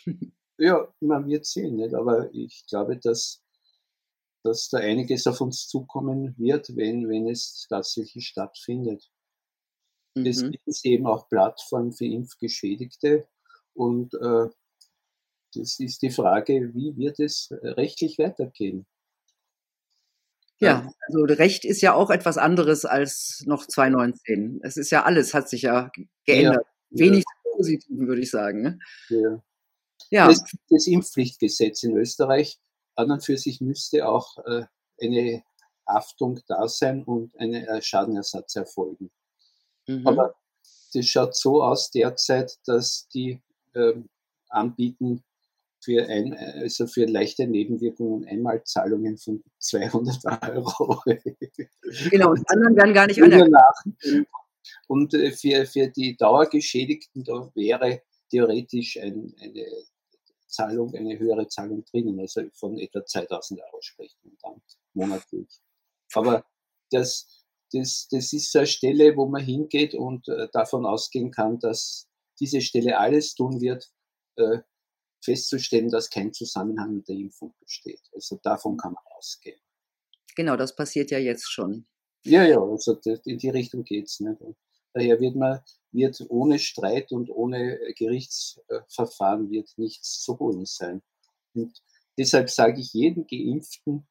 ja, 0.58 0.88
man 1.02 1.28
wird 1.28 1.46
sehen, 1.46 1.76
nicht? 1.76 1.94
aber 1.94 2.34
ich 2.34 2.66
glaube, 2.68 2.98
dass, 2.98 3.44
dass 4.46 4.70
da 4.70 4.78
einiges 4.78 5.28
auf 5.28 5.42
uns 5.42 5.68
zukommen 5.68 6.36
wird, 6.38 6.76
wenn, 6.76 7.10
wenn 7.10 7.28
es 7.28 7.66
tatsächlich 7.68 8.28
stattfindet. 8.28 9.10
Mhm. 10.16 10.26
Es 10.26 10.42
gibt 10.42 10.86
eben 10.86 11.08
auch 11.08 11.28
Plattformen 11.28 11.92
für 11.92 12.06
Impfgeschädigte, 12.06 13.28
und 13.76 14.14
äh, 14.16 14.48
das 15.54 15.80
ist 15.80 16.02
die 16.02 16.10
Frage, 16.10 16.74
wie 16.74 16.98
wird 16.98 17.20
es 17.20 17.50
rechtlich 17.62 18.18
weitergehen? 18.18 18.86
Ja, 20.58 20.90
also 21.08 21.26
Recht 21.26 21.66
ist 21.66 21.82
ja 21.82 21.94
auch 21.94 22.10
etwas 22.10 22.38
anderes 22.38 22.86
als 22.86 23.44
noch 23.46 23.68
2019. 23.68 24.62
Es 24.64 24.78
ist 24.78 24.90
ja 24.90 25.04
alles, 25.04 25.34
hat 25.34 25.50
sich 25.50 25.64
ja 25.64 25.92
geändert. 26.26 26.66
Ja, 26.92 27.00
Wenig 27.00 27.26
ja. 27.28 27.52
positiv, 27.52 27.90
würde 27.90 28.22
ich 28.22 28.32
sagen. 28.32 28.62
Ne? 28.62 28.80
Ja. 29.10 29.44
ja. 30.12 30.28
Das, 30.28 30.44
das, 30.70 30.88
Impfpflichtgesetz 30.88 31.84
in 31.84 31.98
Österreich 31.98 32.58
an 32.96 33.12
und 33.12 33.24
für 33.24 33.38
sich 33.38 33.62
müsste 33.62 34.08
auch 34.08 34.38
äh, 34.46 34.64
eine 35.02 35.44
Haftung 35.88 36.40
da 36.48 36.68
sein 36.68 37.04
und 37.04 37.36
ein 37.38 37.54
äh, 37.54 37.82
Schadenersatz 37.82 38.56
erfolgen. 38.56 39.12
Mhm. 39.88 40.08
Aber 40.08 40.36
das 40.94 41.06
schaut 41.06 41.36
so 41.36 41.64
aus 41.64 41.92
derzeit, 41.92 42.58
dass 42.66 43.08
die 43.10 43.42
ähm, 43.76 44.10
anbieten 44.50 45.24
für, 45.84 46.08
ein, 46.08 46.34
also 46.34 46.88
für 46.88 47.06
leichte 47.06 47.46
Nebenwirkungen 47.46 48.28
Einmalzahlungen 48.28 49.18
von 49.18 49.44
200 49.60 50.26
Euro. 50.50 51.02
Genau, 52.10 52.32
und 52.32 52.50
anderen 52.50 52.76
werden 52.76 52.94
gar 52.94 53.08
nicht 53.08 53.22
anerkannt. 53.22 54.28
Und 54.88 55.14
äh, 55.14 55.32
für, 55.32 55.66
für 55.66 55.88
die 55.88 56.18
Dauergeschädigten, 56.18 57.24
da 57.24 57.52
wäre 57.54 58.02
theoretisch 58.32 58.98
ein, 58.98 59.36
eine 59.40 59.66
Zahlung, 60.56 60.94
eine 60.96 61.20
höhere 61.20 61.48
Zahlung 61.48 61.84
drinnen, 61.86 62.20
also 62.20 62.42
von 62.54 62.78
etwa 62.78 63.06
2000 63.06 63.62
Euro 63.62 63.82
sprechen 63.82 64.18
wir 64.24 64.38
dann 64.42 64.62
monatlich. 64.94 65.50
Aber 66.14 66.46
das, 66.92 67.46
das, 67.72 68.08
das 68.10 68.34
ist 68.34 68.56
eine 68.56 68.68
Stelle, 68.68 69.16
wo 69.18 69.28
man 69.28 69.44
hingeht 69.44 69.94
und 69.94 70.28
äh, 70.30 70.48
davon 70.52 70.86
ausgehen 70.86 71.32
kann, 71.32 71.60
dass 71.60 72.08
diese 72.40 72.62
Stelle 72.62 72.98
alles 72.98 73.36
tun 73.36 73.60
wird, 73.62 73.92
äh, 74.38 74.60
festzustellen, 75.24 75.90
dass 75.90 76.10
kein 76.10 76.34
Zusammenhang 76.34 76.98
mit 76.98 77.08
der 77.08 77.16
Impfung 77.16 77.54
besteht. 77.60 78.02
Also 78.14 78.40
davon 78.44 78.78
kann 78.78 78.94
man 78.94 79.04
ausgehen. 79.18 79.60
Genau, 80.36 80.56
das 80.56 80.76
passiert 80.76 81.12
ja 81.12 81.18
jetzt 81.18 81.52
schon. 81.52 81.88
Ja, 82.24 82.44
ja, 82.44 82.60
also 82.60 83.00
in 83.26 83.38
die 83.38 83.50
Richtung 83.50 83.84
geht's. 83.84 84.20
Ne? 84.20 84.38
Daher 84.94 85.20
wird 85.20 85.36
man, 85.36 85.60
wird 85.96 86.24
ohne 86.30 86.60
Streit 86.60 87.12
und 87.12 87.30
ohne 87.30 87.80
Gerichtsverfahren 87.98 89.50
wird 89.50 89.70
nichts 89.78 90.22
zu 90.22 90.38
holen 90.40 90.66
sein. 90.66 91.02
Und 91.54 91.82
deshalb 92.18 92.50
sage 92.50 92.82
ich 92.82 92.94
jedem 92.94 93.26
Geimpften, 93.28 94.08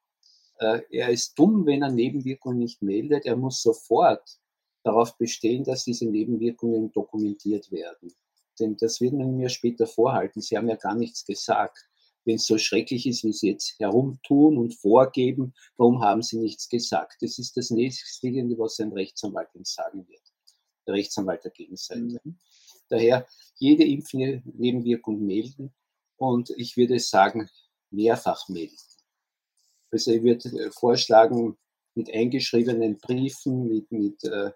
äh, 0.59 0.81
er 0.91 1.11
ist 1.11 1.39
dumm, 1.39 1.67
wenn 1.67 1.83
er 1.83 1.91
Nebenwirkungen 1.91 2.59
nicht 2.59 2.83
meldet. 2.83 3.27
Er 3.27 3.37
muss 3.37 3.63
sofort 3.63 4.39
darauf 4.83 5.17
bestehen, 5.17 5.65
dass 5.65 5.85
diese 5.85 6.07
Nebenwirkungen 6.07 6.93
dokumentiert 6.93 7.71
werden. 7.73 8.13
Denn 8.61 8.77
das 8.77 9.01
wird 9.01 9.15
man 9.15 9.37
mir 9.37 9.49
später 9.49 9.87
vorhalten. 9.87 10.41
Sie 10.41 10.57
haben 10.57 10.69
ja 10.69 10.77
gar 10.77 10.95
nichts 10.95 11.25
gesagt. 11.25 11.89
Wenn 12.25 12.37
es 12.37 12.47
so 12.47 12.57
schrecklich 12.57 13.07
ist, 13.07 13.25
wie 13.25 13.33
Sie 13.33 13.49
jetzt 13.49 13.79
herumtun 13.79 14.57
und 14.57 14.75
vorgeben, 14.75 15.53
warum 15.77 16.01
haben 16.03 16.23
Sie 16.23 16.39
nichts 16.39 16.69
gesagt? 16.69 17.17
Das 17.21 17.39
ist 17.39 17.57
das 17.57 17.71
nächstliegende, 17.71 18.57
was 18.59 18.79
ein 18.81 18.93
Rechtsanwalt 18.93 19.49
Ihnen 19.55 19.65
sagen 19.65 20.07
wird. 20.09 20.14
Der 20.87 20.95
Rechtsanwalt 20.95 21.45
der 21.45 21.51
Gegenseite. 21.51 22.21
Mhm. 22.23 22.39
Daher 22.89 23.27
jede 23.57 23.85
Impfnebenwirkung 23.85 25.25
melden 25.25 25.73
und 26.17 26.51
ich 26.51 26.77
würde 26.77 26.99
sagen, 26.99 27.49
mehrfach 27.91 28.49
melden. 28.49 28.77
Also 29.91 30.11
ich 30.11 30.23
würde 30.23 30.49
äh, 30.49 30.71
vorschlagen, 30.71 31.57
mit 31.95 32.13
eingeschriebenen 32.13 32.99
Briefen, 32.99 33.69
mit, 33.69 33.93
mit 33.93 34.25
äh, 34.25 34.51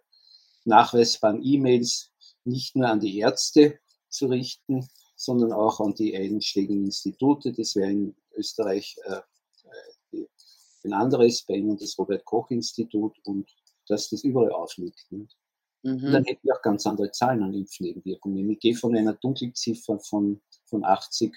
nachweisbaren 0.65 1.43
E-Mails 1.43 2.11
nicht 2.45 2.75
nur 2.75 2.89
an 2.89 3.01
die 3.01 3.19
Ärzte 3.19 3.79
zu 4.09 4.27
richten, 4.27 4.89
sondern 5.15 5.53
auch 5.53 5.81
an 5.81 5.95
die 5.95 6.17
einschlägigen 6.17 6.87
Institute. 6.87 7.53
Das 7.53 7.77
wäre 7.77 7.91
in 7.91 8.17
Österreich 8.35 8.97
äh, 9.05 9.21
äh 10.17 10.27
ein 10.85 10.93
anderes, 10.93 11.43
bei 11.43 11.55
Ihnen 11.55 11.77
das 11.77 11.99
Robert-Koch-Institut 11.99 13.19
und 13.25 13.51
dass 13.89 14.11
das 14.11 14.23
überall 14.23 14.53
aufliegt. 14.53 15.07
Mhm. 15.83 16.13
dann 16.13 16.25
hätten 16.25 16.41
wir 16.43 16.57
auch 16.57 16.63
ganz 16.63 16.87
andere 16.87 17.11
Zahlen 17.13 17.43
an 17.43 17.55
Impfnebenwirkungen. 17.55 18.51
Ich 18.51 18.59
gehe 18.59 18.75
von 18.75 18.97
einer 18.97 19.15
Dunkelziffer 19.15 19.99
von, 20.01 20.41
von 20.65 20.85
80 20.85 21.35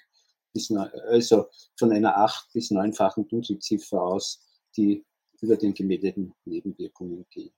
bis, 0.54 0.72
also 0.72 1.48
von 1.78 1.92
einer 1.92 2.18
8 2.18 2.52
bis 2.54 2.72
9-fachen 2.72 3.28
Dunkelziffer 3.28 4.02
aus, 4.02 4.44
die 4.76 5.06
über 5.42 5.58
den 5.58 5.74
gemeldeten 5.74 6.34
Nebenwirkungen 6.46 7.26
gehen. 7.30 7.52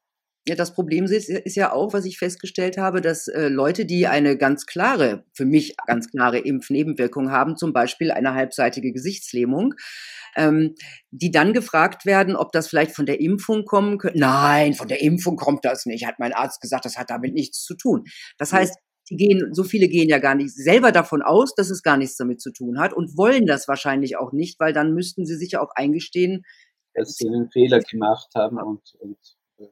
Ja, 0.45 0.56
das 0.56 0.73
Problem 0.73 1.06
ist, 1.06 1.29
ist 1.29 1.56
ja 1.56 1.71
auch, 1.71 1.93
was 1.93 2.03
ich 2.03 2.17
festgestellt 2.17 2.77
habe, 2.77 2.99
dass 2.99 3.29
äh, 3.29 3.47
Leute, 3.47 3.86
die 3.86 4.08
eine 4.08 4.38
ganz 4.38 4.65
klare, 4.65 5.23
für 5.34 5.45
mich 5.45 5.75
ganz 5.88 6.10
klare 6.10 6.39
Impfnebenwirkung 6.39 7.32
haben, 7.32 7.56
zum 7.56 7.71
Beispiel 7.71 8.12
eine 8.12 8.34
halbseitige 8.34 8.91
Gesichtslähmung, 8.91 9.73
ähm, 10.36 10.75
die 11.12 11.32
dann 11.32 11.53
gefragt 11.53 12.06
werden, 12.06 12.36
ob 12.36 12.51
das 12.51 12.67
vielleicht 12.67 12.91
von 12.91 13.06
der 13.06 13.21
Impfung 13.21 13.63
kommen 13.63 13.97
könnte. 13.97 14.19
Nein, 14.19 14.73
von 14.73 14.89
der 14.89 15.01
Impfung 15.01 15.38
kommt 15.38 15.63
das 15.63 15.86
nicht, 15.86 16.06
hat 16.06 16.19
mein 16.19 16.34
Arzt 16.34 16.60
gesagt, 16.60 16.84
das 16.84 16.97
hat 16.97 17.10
damit 17.10 17.34
nichts 17.34 17.63
zu 17.63 17.75
tun. 17.75 18.03
Das 18.38 18.51
heißt, 18.51 18.75
die 19.10 19.15
gehen, 19.15 19.53
so 19.53 19.63
viele 19.63 19.88
gehen 19.88 20.10
ja 20.10 20.19
gar 20.19 20.36
nicht 20.36 20.53
selber 20.53 20.91
davon 20.91 21.21
aus, 21.21 21.56
dass 21.56 21.69
es 21.69 21.84
gar 21.84 21.95
nichts 21.95 22.17
damit 22.17 22.41
zu 22.41 22.51
tun 22.51 22.79
hat 22.79 22.93
und 22.93 23.17
wollen 23.17 23.45
das 23.45 23.69
wahrscheinlich 23.69 24.17
auch 24.17 24.34
nicht, 24.34 24.60
weil 24.60 24.73
dann 24.73 24.93
müssten 24.93 25.25
sie 25.25 25.36
sich 25.36 25.51
ja 25.51 25.62
auch 25.62 25.71
eingestehen, 25.75 26.43
dass 26.93 27.15
sie 27.15 27.27
einen 27.27 27.49
Fehler 27.49 27.79
gemacht 27.79 28.29
haben 28.36 28.58
und, 28.58 28.82
und 28.99 29.17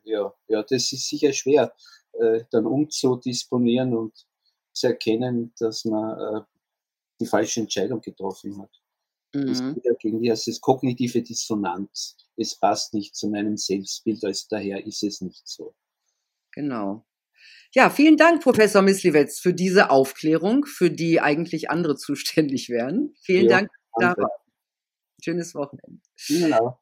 ja, 0.03 0.33
ja, 0.47 0.63
das 0.63 0.91
ist 0.91 1.07
sicher 1.07 1.33
schwer, 1.33 1.73
äh, 2.13 2.43
dann 2.51 2.65
umzudisponieren 2.65 3.95
und 3.95 4.25
zu 4.73 4.87
erkennen, 4.87 5.53
dass 5.59 5.85
man 5.85 6.19
äh, 6.19 6.41
die 7.19 7.25
falsche 7.25 7.61
Entscheidung 7.61 8.01
getroffen 8.01 8.61
hat. 8.61 8.81
Mhm. 9.33 9.47
Das 9.47 9.59
ist 9.61 9.99
gegen 9.99 10.21
die, 10.21 10.29
das 10.29 10.61
kognitive 10.61 11.21
Dissonanz. 11.21 12.17
Es 12.35 12.55
passt 12.55 12.93
nicht 12.93 13.15
zu 13.15 13.29
meinem 13.29 13.57
Selbstbild, 13.57 14.23
also 14.23 14.47
daher 14.49 14.85
ist 14.85 15.03
es 15.03 15.21
nicht 15.21 15.47
so. 15.47 15.75
Genau. 16.51 17.05
Ja, 17.73 17.89
vielen 17.89 18.17
Dank, 18.17 18.43
Professor 18.43 18.81
Misliwetz, 18.81 19.39
für 19.39 19.53
diese 19.53 19.89
Aufklärung, 19.89 20.65
für 20.65 20.91
die 20.91 21.21
eigentlich 21.21 21.69
andere 21.69 21.95
zuständig 21.97 22.69
wären. 22.69 23.13
Vielen 23.21 23.45
ja, 23.45 23.59
Dank. 23.59 23.69
Danke. 23.97 24.25
Schönes 25.23 25.55
Wochenende. 25.55 26.01
Genau. 26.27 26.79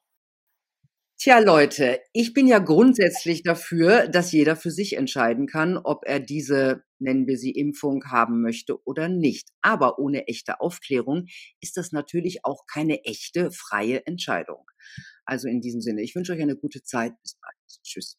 Tja, 1.22 1.40
Leute, 1.40 2.00
ich 2.14 2.34
bin 2.34 2.48
ja 2.48 2.60
grundsätzlich 2.60 3.44
dafür, 3.44 4.08
dass 4.08 4.32
jeder 4.32 4.56
für 4.56 4.72
sich 4.72 4.96
entscheiden 4.96 5.48
kann, 5.48 5.78
ob 5.78 6.06
er 6.06 6.22
diese, 6.22 6.84
nennen 6.98 7.28
wir 7.28 7.38
sie 7.38 7.52
Impfung, 7.52 8.06
haben 8.06 8.42
möchte 8.42 8.82
oder 8.86 9.10
nicht. 9.10 9.50
Aber 9.62 10.00
ohne 10.00 10.28
echte 10.30 10.62
Aufklärung 10.62 11.26
ist 11.60 11.76
das 11.76 11.92
natürlich 11.92 12.46
auch 12.46 12.66
keine 12.68 13.04
echte, 13.04 13.52
freie 13.52 14.06
Entscheidung. 14.08 14.66
Also 15.26 15.50
in 15.50 15.60
diesem 15.60 15.82
Sinne, 15.82 16.04
ich 16.04 16.16
wünsche 16.16 16.32
euch 16.32 16.42
eine 16.42 16.56
gute 16.56 16.84
Zeit. 16.84 17.12
Bis 17.22 17.36
bald. 17.36 17.84
Tschüss. 17.84 18.18